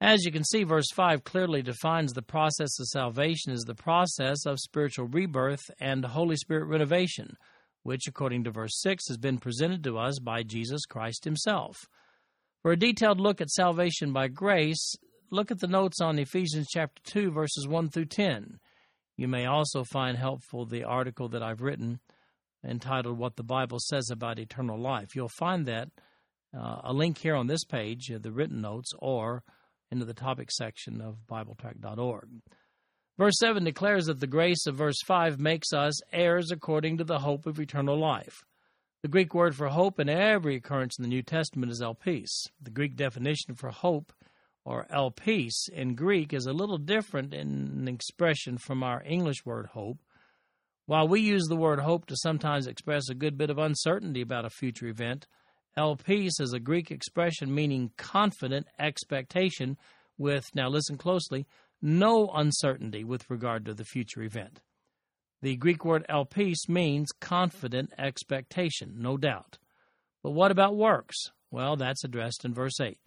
As 0.01 0.25
you 0.25 0.31
can 0.31 0.43
see, 0.43 0.63
verse 0.63 0.91
5 0.95 1.23
clearly 1.23 1.61
defines 1.61 2.13
the 2.13 2.23
process 2.23 2.79
of 2.79 2.87
salvation 2.87 3.53
as 3.53 3.61
the 3.61 3.75
process 3.75 4.47
of 4.47 4.59
spiritual 4.59 5.05
rebirth 5.05 5.69
and 5.79 6.03
Holy 6.03 6.35
Spirit 6.35 6.65
renovation, 6.65 7.37
which, 7.83 8.07
according 8.07 8.43
to 8.45 8.51
verse 8.51 8.79
6, 8.81 9.07
has 9.07 9.17
been 9.17 9.37
presented 9.37 9.83
to 9.83 9.97
us 9.97 10.19
by 10.19 10.43
Jesus 10.43 10.85
Christ 10.85 11.23
Himself. 11.25 11.85
For 12.61 12.71
a 12.71 12.77
detailed 12.77 13.19
look 13.19 13.41
at 13.41 13.49
salvation 13.49 14.13
by 14.13 14.29
grace, 14.29 14.95
look 15.29 15.51
at 15.51 15.59
the 15.59 15.67
notes 15.67 15.99
on 16.01 16.17
Ephesians 16.17 16.67
chapter 16.69 17.01
2, 17.05 17.31
verses 17.31 17.67
1 17.67 17.89
through 17.89 18.05
10. 18.05 18.59
You 19.17 19.27
may 19.27 19.45
also 19.45 19.83
find 19.83 20.17
helpful 20.17 20.65
the 20.65 20.83
article 20.83 21.29
that 21.29 21.43
I've 21.43 21.61
written 21.61 21.99
entitled 22.65 23.17
What 23.17 23.35
the 23.35 23.43
Bible 23.43 23.79
Says 23.79 24.09
About 24.09 24.39
Eternal 24.39 24.79
Life. 24.79 25.15
You'll 25.15 25.29
find 25.29 25.65
that 25.65 25.89
uh, 26.57 26.81
a 26.83 26.93
link 26.93 27.17
here 27.17 27.35
on 27.35 27.47
this 27.47 27.63
page, 27.63 28.11
uh, 28.11 28.19
the 28.19 28.31
written 28.31 28.61
notes, 28.61 28.91
or 28.99 29.43
into 29.91 30.05
the 30.05 30.13
topic 30.13 30.49
section 30.51 31.01
of 31.01 31.17
BibleTrack.org. 31.29 32.29
Verse 33.17 33.35
7 33.39 33.63
declares 33.63 34.05
that 34.05 34.19
the 34.19 34.27
grace 34.27 34.65
of 34.65 34.75
verse 34.75 34.99
5 35.05 35.39
makes 35.39 35.71
us 35.71 36.01
heirs 36.11 36.49
according 36.51 36.97
to 36.97 37.03
the 37.03 37.19
hope 37.19 37.45
of 37.45 37.59
eternal 37.59 37.97
life. 37.97 38.43
The 39.03 39.09
Greek 39.09 39.35
word 39.35 39.55
for 39.55 39.67
hope 39.67 39.99
in 39.99 40.09
every 40.09 40.55
occurrence 40.55 40.97
in 40.97 41.03
the 41.03 41.09
New 41.09 41.21
Testament 41.21 41.71
is 41.71 41.81
elpis. 41.81 42.47
The 42.61 42.71
Greek 42.71 42.95
definition 42.95 43.53
for 43.53 43.69
hope 43.69 44.13
or 44.65 44.87
elpis 44.89 45.69
in 45.71 45.93
Greek 45.93 46.33
is 46.33 46.47
a 46.47 46.53
little 46.53 46.77
different 46.77 47.33
in 47.33 47.87
expression 47.87 48.57
from 48.57 48.81
our 48.81 49.03
English 49.05 49.45
word 49.45 49.67
hope. 49.67 49.99
While 50.85 51.07
we 51.07 51.21
use 51.21 51.45
the 51.47 51.55
word 51.55 51.79
hope 51.79 52.07
to 52.07 52.15
sometimes 52.15 52.65
express 52.65 53.09
a 53.09 53.15
good 53.15 53.37
bit 53.37 53.49
of 53.49 53.59
uncertainty 53.59 54.21
about 54.21 54.45
a 54.45 54.49
future 54.49 54.87
event, 54.87 55.27
elpis 55.77 56.39
is 56.39 56.53
a 56.53 56.59
Greek 56.59 56.89
expression 56.89 57.53
meaning 57.53 57.91
confident 57.97 58.67
expectation 58.79 59.77
with, 60.17 60.45
now 60.55 60.69
listen 60.69 60.97
closely, 60.97 61.45
no 61.83 62.29
uncertainty 62.33 63.03
with 63.03 63.29
regard 63.29 63.65
to 63.65 63.73
the 63.73 63.83
future 63.83 64.23
event. 64.23 64.61
The 65.41 65.57
Greek 65.57 65.83
word 65.83 66.05
elpis 66.09 66.69
means 66.69 67.11
confident 67.19 67.91
expectation, 67.97 68.95
no 68.97 69.17
doubt. 69.17 69.57
But 70.23 70.31
what 70.31 70.51
about 70.51 70.77
works? 70.77 71.17
Well, 71.51 71.75
that's 71.75 72.05
addressed 72.05 72.45
in 72.45 72.53
verse 72.53 72.79
8. 72.79 72.97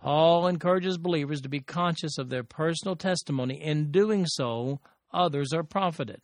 Paul 0.00 0.46
encourages 0.46 0.96
believers 0.96 1.42
to 1.42 1.50
be 1.50 1.60
conscious 1.60 2.16
of 2.16 2.30
their 2.30 2.42
personal 2.42 2.96
testimony. 2.96 3.62
In 3.62 3.90
doing 3.90 4.24
so, 4.26 4.80
others 5.12 5.52
are 5.52 5.62
profited. 5.62 6.22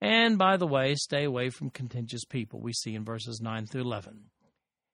And 0.00 0.38
by 0.38 0.56
the 0.56 0.66
way, 0.66 0.94
stay 0.94 1.24
away 1.24 1.50
from 1.50 1.68
contentious 1.68 2.24
people, 2.24 2.60
we 2.60 2.72
see 2.72 2.94
in 2.94 3.04
verses 3.04 3.40
9 3.42 3.66
through 3.66 3.82
11. 3.82 4.30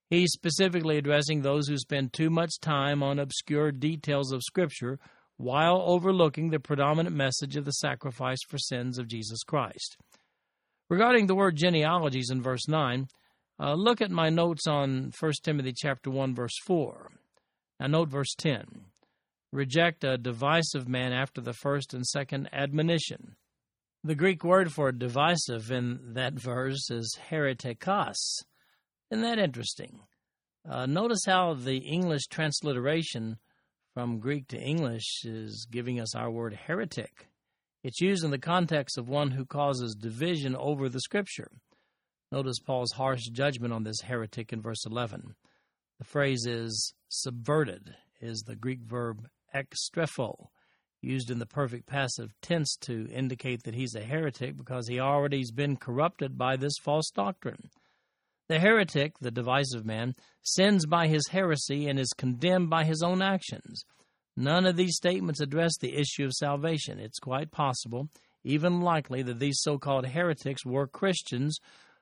He's 0.09 0.33
specifically 0.33 0.99
addressing 0.99 1.43
those 1.43 1.69
who 1.69 1.77
spend 1.77 2.13
too 2.13 2.31
much 2.31 2.59
time 2.61 3.01
on 3.01 3.21
obscure 3.21 3.71
details 3.71 4.33
of 4.33 4.43
Scripture 4.43 4.99
while 5.41 5.83
overlooking 5.87 6.51
the 6.51 6.61
predominant 6.61 7.17
message 7.17 7.57
of 7.57 7.65
the 7.65 7.73
sacrifice 7.73 8.41
for 8.47 8.59
sins 8.59 8.99
of 8.99 9.09
Jesus 9.09 9.43
Christ. 9.43 9.97
Regarding 10.91 11.27
the 11.27 11.35
word 11.35 11.57
genealogies 11.57 12.29
in 12.31 12.43
verse 12.43 12.69
9, 12.69 13.07
uh, 13.59 13.73
look 13.73 14.03
at 14.03 14.11
my 14.11 14.29
notes 14.29 14.67
on 14.67 15.13
1 15.19 15.33
Timothy 15.43 15.73
chapter 15.75 16.11
1 16.11 16.35
verse 16.35 16.59
4. 16.67 17.13
Now, 17.79 17.87
note 17.87 18.11
verse 18.11 18.35
10 18.37 18.65
reject 19.51 20.05
a 20.05 20.19
divisive 20.19 20.87
man 20.87 21.15
after 21.15 21.41
the 21.41 21.55
first 21.55 21.95
and 21.95 22.07
second 22.07 22.51
admonition. 22.53 23.37
The 24.05 24.15
Greek 24.15 24.45
word 24.45 24.73
for 24.73 24.93
divisive 24.93 25.73
in 25.73 26.13
that 26.13 26.35
verse 26.35 26.91
is 26.91 27.19
heretikos. 27.31 28.45
Isn't 29.11 29.23
that 29.23 29.39
interesting? 29.39 30.01
Uh, 30.69 30.85
notice 30.85 31.25
how 31.25 31.55
the 31.55 31.79
English 31.79 32.27
transliteration 32.27 33.39
from 33.95 34.21
Greek 34.21 34.47
to 34.49 34.61
English 34.61 35.25
is 35.25 35.67
giving 35.71 36.01
us 36.01 36.15
our 36.15 36.31
word 36.31 36.55
heretic. 36.55 37.29
It's 37.83 38.01
used 38.01 38.25
in 38.25 38.31
the 38.31 38.39
context 38.39 38.99
of 38.99 39.09
one 39.09 39.33
who 39.33 39.45
causes 39.45 39.95
division 39.95 40.55
over 40.55 40.89
the 40.89 41.01
Scripture. 41.01 41.51
Notice 42.31 42.61
Paul's 42.61 42.93
harsh 42.93 43.25
judgment 43.33 43.73
on 43.73 43.83
this 43.83 44.03
heretic 44.03 44.53
in 44.53 44.63
verse 44.63 44.87
11. 44.87 45.35
The 45.99 46.05
phrase 46.05 46.47
is 46.47 46.95
subverted, 47.09 47.95
is 48.21 48.43
the 48.43 48.55
Greek 48.55 48.81
verb 48.83 49.27
ekstrepho, 49.55 50.49
used 51.01 51.31
in 51.31 51.39
the 51.39 51.47
perfect 51.47 51.87
passive 51.87 52.33
tense 52.41 52.77
to 52.83 53.09
indicate 53.11 53.65
that 53.65 53.75
he's 53.75 53.95
a 53.95 54.03
heretic 54.03 54.57
because 54.57 54.87
he 54.87 55.01
already 55.01 55.39
has 55.39 55.51
been 55.51 55.77
corrupted 55.77 56.39
by 56.39 56.57
this 56.57 56.75
false 56.81 57.11
doctrine. 57.11 57.71
The 58.51 58.59
heretic, 58.59 59.17
the 59.21 59.31
divisive 59.31 59.85
man, 59.85 60.17
sins 60.43 60.85
by 60.85 61.07
his 61.07 61.29
heresy 61.29 61.87
and 61.87 62.01
is 62.01 62.13
condemned 62.19 62.69
by 62.69 62.83
his 62.83 63.01
own 63.01 63.23
actions. 63.23 63.85
None 64.37 64.67
of 64.67 64.75
these 64.75 64.97
statements 64.97 65.39
address 65.39 65.79
the 65.79 65.97
issue 65.97 66.25
of 66.25 66.33
salvation. 66.33 66.99
It's 66.99 67.21
quite 67.21 67.53
possible, 67.53 68.09
even 68.43 68.81
likely, 68.81 69.23
that 69.23 69.39
these 69.39 69.61
so 69.61 69.79
called 69.79 70.05
heretics 70.05 70.67
were 70.67 70.89
Christians 70.89 71.61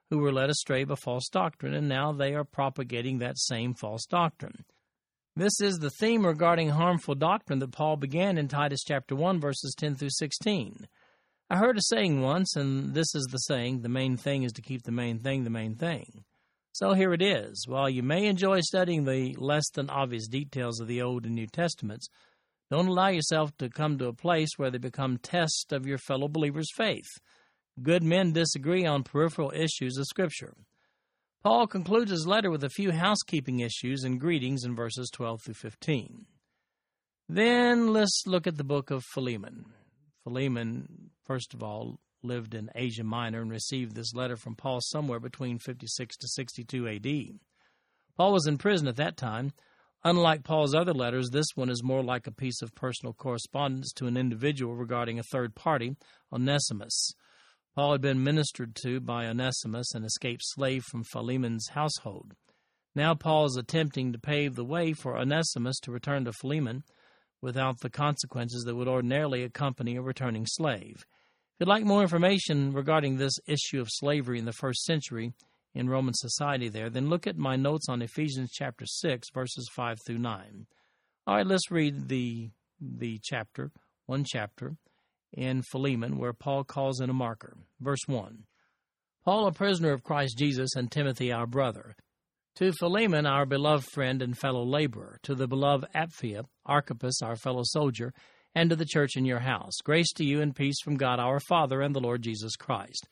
who 0.08 0.20
were 0.20 0.32
led 0.32 0.48
astray 0.48 0.84
by 0.84 0.94
false 0.94 1.28
doctrine, 1.28 1.74
and 1.74 1.87
now 1.87 2.12
they 2.12 2.34
are 2.34 2.44
propagating 2.44 3.18
that 3.18 3.37
same 3.37 3.74
false 3.74 4.06
doctrine. 4.06 4.64
This 5.37 5.61
is 5.61 5.76
the 5.76 5.90
theme 6.00 6.24
regarding 6.24 6.70
harmful 6.70 7.14
doctrine 7.14 7.58
that 7.58 7.72
Paul 7.72 7.98
began 7.98 8.38
in 8.38 8.48
Titus 8.48 8.84
chapter 8.87 9.14
1 9.14 9.38
verses 9.38 9.74
10 9.76 9.96
through 9.96 10.12
16. 10.12 10.88
I 11.50 11.58
heard 11.58 11.76
a 11.76 11.82
saying 11.82 12.22
once, 12.22 12.56
and 12.56 12.94
this 12.94 13.14
is 13.14 13.26
the 13.30 13.37
saying, 13.37 13.82
the 13.82 13.90
main 13.90 14.16
thing 14.16 14.44
is 14.44 14.52
to 14.52 14.62
keep 14.62 14.84
the 14.84 14.92
main 14.92 15.18
thing 15.18 15.44
the 15.44 15.50
main 15.50 15.74
thing. 15.74 16.24
So 16.72 16.92
here 16.92 17.12
it 17.12 17.22
is. 17.22 17.64
While 17.66 17.90
you 17.90 18.02
may 18.02 18.26
enjoy 18.26 18.61
studying 18.61 19.04
the 19.04 19.35
less 19.38 19.68
than 19.70 19.90
obvious 19.90 20.28
details 20.28 20.81
of 20.81 20.87
the 20.87 21.02
Old 21.02 21.26
and 21.26 21.35
New 21.35 21.46
Testaments, 21.46 22.09
don't 22.70 22.88
allow 22.88 23.09
yourself 23.09 23.57
to 23.59 23.70
come 23.70 23.98
to 23.98 24.09
a 24.09 24.12
place 24.12 24.50
where 24.57 24.70
they 24.70 24.78
become 24.78 25.18
tests 25.18 25.72
of 25.72 25.87
your 25.87 25.98
fellow 25.98 26.28
believers' 26.28 26.72
faith. 26.74 27.09
Good 27.83 28.02
men 28.02 28.33
disagree 28.33 28.85
on 28.85 29.04
peripheral 29.04 29.52
issues 29.54 29.96
of 29.96 30.07
Scripture. 30.07 30.54
Paul 31.42 31.66
concludes 31.66 32.11
his 32.11 32.26
letter 32.26 32.50
with 32.50 32.64
a 32.64 32.68
few 32.68 32.90
housekeeping 32.92 33.61
issues 33.61 34.02
and 34.02 34.20
greetings 34.20 34.64
in 34.64 34.74
verses 34.74 35.09
12 35.12 35.42
through 35.42 35.54
15. 35.54 36.26
Then 37.28 37.92
let's 37.92 38.24
look 38.26 38.46
at 38.46 38.57
the 38.57 38.64
book 38.64 38.90
of 38.90 39.04
Philemon. 39.14 39.66
Philemon, 40.24 41.11
first 41.24 41.54
of 41.54 41.62
all, 41.62 42.00
lived 42.22 42.54
in 42.54 42.70
Asia 42.74 43.04
Minor 43.04 43.42
and 43.42 43.50
received 43.50 43.94
this 43.94 44.14
letter 44.14 44.37
from 44.37 44.57
Paul 44.57 44.81
somewhere 44.81 45.20
between 45.20 45.59
56 45.59 46.16
to 46.16 46.28
62 46.28 46.88
AD. 46.88 47.38
Paul 48.16 48.33
was 48.33 48.46
in 48.46 48.59
prison 48.59 48.88
at 48.88 48.96
that 48.96 49.16
time. 49.16 49.52
Unlike 50.04 50.44
Paul's 50.44 50.74
other 50.74 50.92
letters, 50.92 51.31
this 51.31 51.48
one 51.54 51.70
is 51.70 51.83
more 51.83 52.02
like 52.02 52.26
a 52.26 52.33
piece 52.33 52.62
of 52.62 52.74
personal 52.74 53.12
correspondence 53.12 53.92
to 53.94 54.07
an 54.07 54.16
individual 54.16 54.74
regarding 54.74 55.18
a 55.18 55.24
third 55.24 55.54
party, 55.54 55.96
Onesimus. 56.33 57.12
Paul 57.74 57.92
had 57.92 58.00
been 58.00 58.22
ministered 58.22 58.74
to 58.83 59.00
by 59.00 59.26
Onesimus, 59.26 59.94
an 59.94 60.04
escaped 60.04 60.42
slave 60.44 60.85
from 60.85 61.04
Philemon's 61.04 61.68
household. 61.68 62.33
Now 62.94 63.14
Paul 63.14 63.44
is 63.46 63.57
attempting 63.57 64.12
to 64.12 64.18
pave 64.18 64.57
the 64.57 64.64
way 64.64 64.92
for 64.92 65.16
Onesimus 65.16 65.78
to 65.81 65.92
return 65.92 66.24
to 66.24 66.33
Philemon 66.33 66.83
without 67.40 67.81
the 67.81 67.90
consequences 67.90 68.64
that 68.64 68.74
would 68.74 68.88
ordinarily 68.88 69.44
accompany 69.44 69.96
a 69.96 70.02
returning 70.02 70.46
slave. 70.46 71.04
If 71.59 71.66
you'd 71.66 71.71
like 71.71 71.85
more 71.85 72.03
information 72.03 72.73
regarding 72.73 73.16
this 73.16 73.33
issue 73.49 73.81
of 73.81 73.88
slavery 73.90 74.38
in 74.38 74.44
the 74.44 74.53
first 74.53 74.85
century 74.85 75.33
in 75.75 75.90
Roman 75.90 76.14
society 76.14 76.68
there, 76.68 76.88
then 76.88 77.09
look 77.09 77.27
at 77.27 77.37
my 77.37 77.57
notes 77.57 77.88
on 77.88 78.01
Ephesians 78.01 78.53
chapter 78.53 78.87
6, 78.87 79.27
verses 79.35 79.68
5 79.75 79.99
through 80.07 80.18
9. 80.18 80.66
All 81.27 81.35
right, 81.35 81.44
let's 81.44 81.68
read 81.68 82.07
the, 82.07 82.51
the 82.81 83.18
chapter, 83.25 83.73
one 84.07 84.23
chapter 84.25 84.77
in 85.33 85.62
Philemon, 85.62 86.16
where 86.16 86.33
Paul 86.33 86.62
calls 86.62 87.01
in 87.01 87.11
a 87.11 87.12
marker. 87.12 87.57
Verse 87.81 88.07
1 88.07 88.44
Paul, 89.25 89.49
a 89.49 89.53
prisoner 89.53 89.90
of 89.90 90.05
Christ 90.05 90.38
Jesus, 90.38 90.77
and 90.77 90.88
Timothy, 90.88 91.33
our 91.33 91.49
brother. 91.49 91.97
To 92.59 92.71
Philemon, 92.71 93.27
our 93.27 93.47
beloved 93.47 93.85
friend 93.92 94.23
and 94.23 94.38
fellow 94.38 94.62
laborer, 94.62 95.18
to 95.25 95.35
the 95.35 95.49
beloved 95.49 95.88
Apphia, 95.92 96.44
Archippus, 96.64 97.21
our 97.21 97.35
fellow 97.35 97.62
soldier, 97.64 98.12
and 98.54 98.70
to 98.70 98.76
the 98.76 98.84
church 98.84 99.16
in 99.16 99.24
your 99.24 99.40
house. 99.40 99.74
Grace 99.84 100.12
to 100.14 100.24
you 100.24 100.40
and 100.40 100.54
peace 100.54 100.80
from 100.82 100.96
God 100.96 101.20
our 101.20 101.40
Father 101.40 101.80
and 101.80 101.94
the 101.94 102.00
Lord 102.00 102.22
Jesus 102.22 102.56
Christ. 102.56 103.06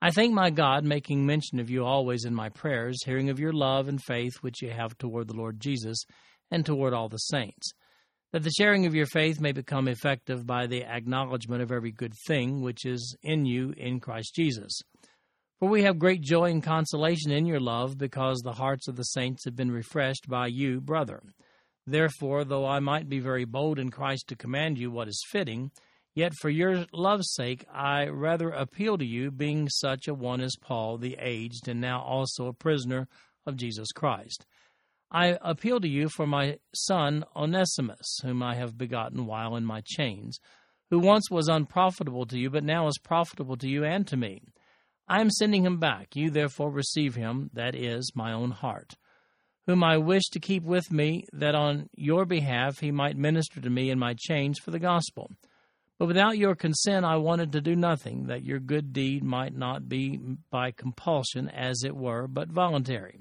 I 0.00 0.10
thank 0.10 0.34
my 0.34 0.50
God, 0.50 0.84
making 0.84 1.24
mention 1.24 1.60
of 1.60 1.70
you 1.70 1.84
always 1.84 2.24
in 2.24 2.34
my 2.34 2.48
prayers, 2.48 3.04
hearing 3.04 3.30
of 3.30 3.38
your 3.38 3.52
love 3.52 3.86
and 3.86 4.02
faith 4.02 4.34
which 4.40 4.60
you 4.60 4.70
have 4.70 4.98
toward 4.98 5.28
the 5.28 5.36
Lord 5.36 5.60
Jesus 5.60 6.04
and 6.50 6.66
toward 6.66 6.92
all 6.92 7.08
the 7.08 7.18
saints, 7.18 7.70
that 8.32 8.42
the 8.42 8.50
sharing 8.50 8.84
of 8.84 8.94
your 8.94 9.06
faith 9.06 9.40
may 9.40 9.52
become 9.52 9.86
effective 9.86 10.44
by 10.44 10.66
the 10.66 10.82
acknowledgement 10.82 11.62
of 11.62 11.70
every 11.70 11.92
good 11.92 12.14
thing 12.26 12.62
which 12.62 12.84
is 12.84 13.16
in 13.22 13.46
you 13.46 13.72
in 13.76 14.00
Christ 14.00 14.34
Jesus. 14.34 14.80
For 15.60 15.68
we 15.68 15.84
have 15.84 16.00
great 16.00 16.22
joy 16.22 16.50
and 16.50 16.60
consolation 16.60 17.30
in 17.30 17.46
your 17.46 17.60
love, 17.60 17.96
because 17.96 18.40
the 18.40 18.54
hearts 18.54 18.88
of 18.88 18.96
the 18.96 19.04
saints 19.04 19.44
have 19.44 19.54
been 19.54 19.70
refreshed 19.70 20.28
by 20.28 20.48
you, 20.48 20.80
brother. 20.80 21.22
Therefore, 21.86 22.44
though 22.44 22.66
I 22.66 22.80
might 22.80 23.08
be 23.08 23.18
very 23.18 23.44
bold 23.44 23.78
in 23.78 23.90
Christ 23.90 24.28
to 24.28 24.36
command 24.36 24.78
you 24.78 24.90
what 24.90 25.08
is 25.08 25.24
fitting, 25.30 25.70
Yet 26.14 26.34
for 26.34 26.50
your 26.50 26.84
love's 26.92 27.32
sake, 27.32 27.64
I 27.72 28.06
rather 28.08 28.50
appeal 28.50 28.98
to 28.98 29.04
you, 29.04 29.30
being 29.30 29.70
such 29.70 30.08
a 30.08 30.14
one 30.14 30.42
as 30.42 30.56
Paul, 30.60 30.98
the 30.98 31.16
aged, 31.18 31.68
and 31.68 31.80
now 31.80 32.02
also 32.02 32.46
a 32.46 32.52
prisoner 32.52 33.08
of 33.46 33.56
Jesus 33.56 33.92
Christ. 33.92 34.44
I 35.10 35.38
appeal 35.40 35.80
to 35.80 35.88
you 35.88 36.10
for 36.10 36.26
my 36.26 36.58
son 36.74 37.24
Onesimus, 37.34 38.18
whom 38.22 38.42
I 38.42 38.56
have 38.56 38.76
begotten 38.76 39.24
while 39.24 39.56
in 39.56 39.64
my 39.64 39.82
chains, 39.86 40.38
who 40.90 40.98
once 40.98 41.30
was 41.30 41.48
unprofitable 41.48 42.26
to 42.26 42.38
you, 42.38 42.50
but 42.50 42.64
now 42.64 42.88
is 42.88 42.98
profitable 42.98 43.56
to 43.56 43.68
you 43.68 43.84
and 43.84 44.06
to 44.08 44.16
me. 44.16 44.42
I 45.08 45.22
am 45.22 45.30
sending 45.30 45.64
him 45.64 45.78
back. 45.78 46.14
You 46.14 46.30
therefore 46.30 46.70
receive 46.70 47.14
him, 47.14 47.48
that 47.54 47.74
is, 47.74 48.12
my 48.14 48.32
own 48.32 48.50
heart, 48.50 48.96
whom 49.66 49.84
I 49.84 49.96
wish 49.96 50.24
to 50.32 50.40
keep 50.40 50.64
with 50.64 50.90
me, 50.90 51.24
that 51.32 51.54
on 51.54 51.88
your 51.94 52.24
behalf 52.24 52.80
he 52.80 52.90
might 52.90 53.16
minister 53.16 53.60
to 53.60 53.70
me 53.70 53.90
in 53.90 53.98
my 53.98 54.14
chains 54.18 54.58
for 54.58 54.70
the 54.70 54.78
gospel. 54.78 55.30
But 55.98 56.06
without 56.06 56.36
your 56.36 56.56
consent, 56.56 57.04
I 57.04 57.16
wanted 57.16 57.52
to 57.52 57.60
do 57.60 57.76
nothing, 57.76 58.26
that 58.26 58.44
your 58.44 58.58
good 58.58 58.92
deed 58.92 59.22
might 59.22 59.54
not 59.54 59.88
be 59.88 60.18
by 60.50 60.72
compulsion, 60.72 61.48
as 61.48 61.84
it 61.84 61.94
were, 61.94 62.26
but 62.26 62.48
voluntary. 62.48 63.20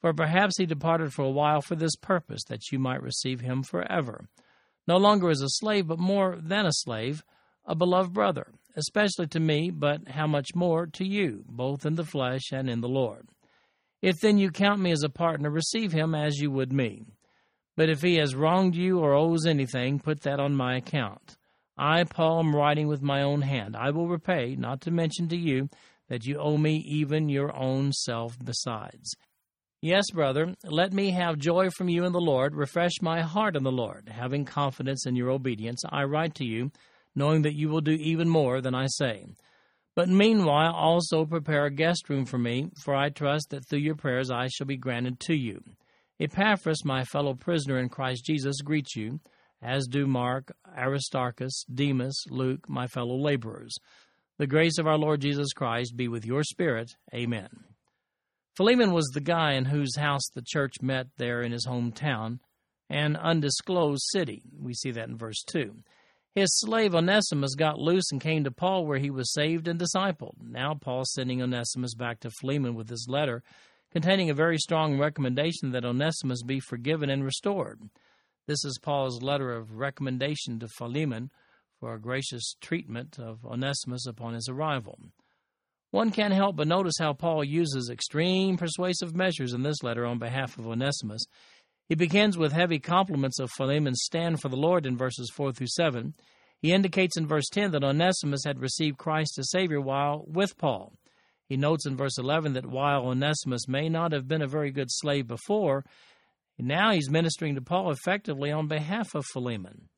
For 0.00 0.14
perhaps 0.14 0.56
he 0.56 0.64
departed 0.64 1.12
for 1.12 1.26
a 1.26 1.30
while 1.30 1.60
for 1.60 1.74
this 1.74 1.96
purpose, 1.96 2.42
that 2.44 2.72
you 2.72 2.78
might 2.78 3.02
receive 3.02 3.40
him 3.40 3.62
forever, 3.62 4.28
no 4.86 4.96
longer 4.96 5.28
as 5.28 5.42
a 5.42 5.48
slave, 5.48 5.88
but 5.88 5.98
more 5.98 6.38
than 6.40 6.64
a 6.64 6.72
slave, 6.72 7.22
a 7.66 7.74
beloved 7.74 8.14
brother, 8.14 8.46
especially 8.76 9.26
to 9.26 9.40
me, 9.40 9.70
but 9.70 10.08
how 10.08 10.26
much 10.26 10.54
more 10.54 10.86
to 10.86 11.04
you, 11.04 11.44
both 11.48 11.84
in 11.84 11.96
the 11.96 12.04
flesh 12.04 12.52
and 12.52 12.70
in 12.70 12.80
the 12.80 12.88
Lord. 12.88 13.28
If 14.02 14.20
then 14.20 14.38
you 14.38 14.50
count 14.50 14.80
me 14.80 14.92
as 14.92 15.02
a 15.02 15.08
partner, 15.08 15.50
receive 15.50 15.92
him 15.92 16.14
as 16.14 16.38
you 16.38 16.50
would 16.50 16.72
me. 16.72 17.04
But 17.76 17.90
if 17.90 18.02
he 18.02 18.16
has 18.16 18.34
wronged 18.34 18.74
you 18.74 18.98
or 18.98 19.14
owes 19.14 19.46
anything, 19.46 19.98
put 19.98 20.22
that 20.22 20.40
on 20.40 20.54
my 20.54 20.76
account. 20.76 21.36
I, 21.78 22.04
Paul, 22.04 22.40
am 22.40 22.56
writing 22.56 22.88
with 22.88 23.02
my 23.02 23.22
own 23.22 23.42
hand. 23.42 23.76
I 23.76 23.90
will 23.90 24.08
repay, 24.08 24.56
not 24.56 24.80
to 24.82 24.90
mention 24.90 25.28
to 25.28 25.36
you 25.36 25.68
that 26.08 26.24
you 26.24 26.38
owe 26.38 26.56
me 26.56 26.76
even 26.86 27.28
your 27.28 27.54
own 27.54 27.92
self 27.92 28.38
besides. 28.42 29.14
Yes, 29.82 30.10
brother, 30.10 30.54
let 30.64 30.92
me 30.94 31.10
have 31.10 31.38
joy 31.38 31.68
from 31.70 31.90
you 31.90 32.04
in 32.04 32.12
the 32.12 32.20
Lord. 32.20 32.54
Refresh 32.54 33.02
my 33.02 33.20
heart 33.20 33.56
in 33.56 33.62
the 33.62 33.70
Lord. 33.70 34.08
Having 34.08 34.46
confidence 34.46 35.04
in 35.06 35.16
your 35.16 35.30
obedience, 35.30 35.82
I 35.90 36.04
write 36.04 36.34
to 36.36 36.44
you, 36.44 36.70
knowing 37.14 37.42
that 37.42 37.54
you 37.54 37.68
will 37.68 37.82
do 37.82 37.92
even 37.92 38.28
more 38.28 38.62
than 38.62 38.74
I 38.74 38.86
say. 38.86 39.26
But 39.96 40.10
meanwhile, 40.10 40.74
also 40.74 41.24
prepare 41.24 41.64
a 41.64 41.70
guest 41.70 42.08
room 42.08 42.26
for 42.26 42.38
me, 42.38 42.70
for 42.84 42.94
I 42.94 43.08
trust 43.08 43.50
that 43.50 43.66
through 43.66 43.80
your 43.80 43.96
prayers 43.96 44.30
I 44.30 44.46
shall 44.48 44.66
be 44.66 44.76
granted 44.76 45.18
to 45.20 45.34
you. 45.34 45.62
Epaphras, 46.20 46.84
my 46.84 47.02
fellow 47.04 47.34
prisoner 47.34 47.78
in 47.78 47.88
Christ 47.88 48.24
Jesus, 48.26 48.60
greets 48.60 48.94
you 48.94 49.20
as 49.62 49.86
do 49.86 50.06
Mark, 50.06 50.54
Aristarchus, 50.76 51.64
Demas, 51.72 52.24
Luke, 52.28 52.68
my 52.68 52.86
fellow 52.86 53.16
laborers. 53.16 53.74
The 54.38 54.46
grace 54.46 54.78
of 54.78 54.86
our 54.86 54.98
Lord 54.98 55.22
Jesus 55.22 55.52
Christ 55.54 55.96
be 55.96 56.08
with 56.08 56.26
your 56.26 56.44
spirit. 56.44 56.92
Amen. 57.14 57.48
Philemon 58.54 58.92
was 58.92 59.06
the 59.08 59.20
guy 59.20 59.52
in 59.52 59.64
whose 59.64 59.96
house 59.96 60.28
the 60.34 60.44
church 60.46 60.74
met 60.82 61.06
there 61.16 61.42
in 61.42 61.52
his 61.52 61.66
hometown, 61.66 62.38
an 62.90 63.16
undisclosed 63.16 64.02
city. 64.12 64.42
We 64.58 64.74
see 64.74 64.90
that 64.92 65.08
in 65.08 65.16
verse 65.16 65.42
2. 65.50 65.74
His 66.36 66.54
slave 66.58 66.94
Onesimus 66.94 67.54
got 67.54 67.78
loose 67.78 68.12
and 68.12 68.20
came 68.20 68.44
to 68.44 68.50
Paul, 68.50 68.84
where 68.84 68.98
he 68.98 69.08
was 69.08 69.32
saved 69.32 69.66
and 69.66 69.80
discipled. 69.80 70.34
Now 70.38 70.74
Paul's 70.74 71.14
sending 71.14 71.40
Onesimus 71.40 71.94
back 71.94 72.20
to 72.20 72.30
Philemon 72.30 72.74
with 72.74 72.88
this 72.88 73.08
letter, 73.08 73.42
containing 73.90 74.28
a 74.28 74.34
very 74.34 74.58
strong 74.58 74.98
recommendation 74.98 75.70
that 75.70 75.86
Onesimus 75.86 76.42
be 76.42 76.60
forgiven 76.60 77.08
and 77.08 77.24
restored. 77.24 77.80
This 78.46 78.62
is 78.66 78.78
Paul's 78.82 79.22
letter 79.22 79.50
of 79.50 79.78
recommendation 79.78 80.58
to 80.58 80.68
Philemon 80.68 81.30
for 81.80 81.94
a 81.94 82.00
gracious 82.00 82.54
treatment 82.60 83.18
of 83.18 83.42
Onesimus 83.46 84.06
upon 84.06 84.34
his 84.34 84.46
arrival. 84.46 84.98
One 85.90 86.10
can't 86.10 86.34
help 86.34 86.56
but 86.56 86.68
notice 86.68 86.96
how 86.98 87.14
Paul 87.14 87.44
uses 87.44 87.88
extreme 87.88 88.58
persuasive 88.58 89.16
measures 89.16 89.54
in 89.54 89.62
this 89.62 89.82
letter 89.82 90.04
on 90.04 90.18
behalf 90.18 90.58
of 90.58 90.66
Onesimus. 90.66 91.24
He 91.88 91.94
begins 91.94 92.36
with 92.36 92.52
heavy 92.52 92.78
compliments 92.78 93.38
of 93.38 93.50
Philemon's 93.52 94.02
stand 94.02 94.40
for 94.40 94.48
the 94.48 94.56
Lord 94.56 94.86
in 94.86 94.96
verses 94.96 95.30
4 95.34 95.52
through 95.52 95.68
7. 95.68 96.14
He 96.60 96.72
indicates 96.72 97.16
in 97.16 97.28
verse 97.28 97.48
10 97.52 97.70
that 97.72 97.84
Onesimus 97.84 98.42
had 98.44 98.60
received 98.60 98.98
Christ 98.98 99.38
as 99.38 99.50
Savior 99.50 99.80
while 99.80 100.24
with 100.26 100.58
Paul. 100.58 100.94
He 101.48 101.56
notes 101.56 101.86
in 101.86 101.96
verse 101.96 102.18
11 102.18 102.54
that 102.54 102.66
while 102.66 103.06
Onesimus 103.06 103.68
may 103.68 103.88
not 103.88 104.12
have 104.12 104.26
been 104.26 104.42
a 104.42 104.48
very 104.48 104.72
good 104.72 104.90
slave 104.90 105.28
before, 105.28 105.84
now 106.58 106.90
he's 106.90 107.10
ministering 107.10 107.54
to 107.54 107.60
Paul 107.60 107.90
effectively 107.90 108.50
on 108.50 108.66
behalf 108.66 109.14
of 109.14 109.24
Philemon. 109.32 109.88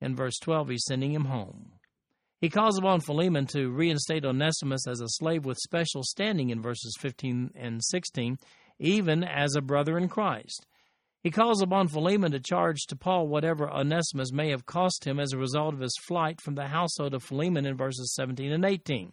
In 0.00 0.16
verse 0.16 0.38
12, 0.40 0.70
he's 0.70 0.84
sending 0.86 1.12
him 1.12 1.26
home. 1.26 1.72
He 2.40 2.48
calls 2.48 2.78
upon 2.78 3.00
Philemon 3.00 3.46
to 3.48 3.70
reinstate 3.70 4.24
Onesimus 4.24 4.86
as 4.88 5.00
a 5.00 5.08
slave 5.08 5.44
with 5.44 5.58
special 5.58 6.02
standing 6.02 6.50
in 6.50 6.62
verses 6.62 6.96
15 7.00 7.52
and 7.54 7.82
16, 7.82 8.38
even 8.78 9.24
as 9.24 9.54
a 9.54 9.60
brother 9.60 9.98
in 9.98 10.08
Christ. 10.08 10.66
He 11.22 11.30
calls 11.30 11.60
upon 11.62 11.88
Philemon 11.88 12.32
to 12.32 12.40
charge 12.40 12.78
to 12.88 12.96
Paul 12.96 13.26
whatever 13.26 13.68
Onesimus 13.68 14.32
may 14.32 14.50
have 14.50 14.66
cost 14.66 15.04
him 15.04 15.18
as 15.18 15.32
a 15.32 15.38
result 15.38 15.74
of 15.74 15.80
his 15.80 15.96
flight 16.06 16.40
from 16.40 16.54
the 16.54 16.68
household 16.68 17.12
of 17.12 17.24
Philemon 17.24 17.66
in 17.66 17.76
verses 17.76 18.14
17 18.14 18.52
and 18.52 18.64
18. 18.64 19.12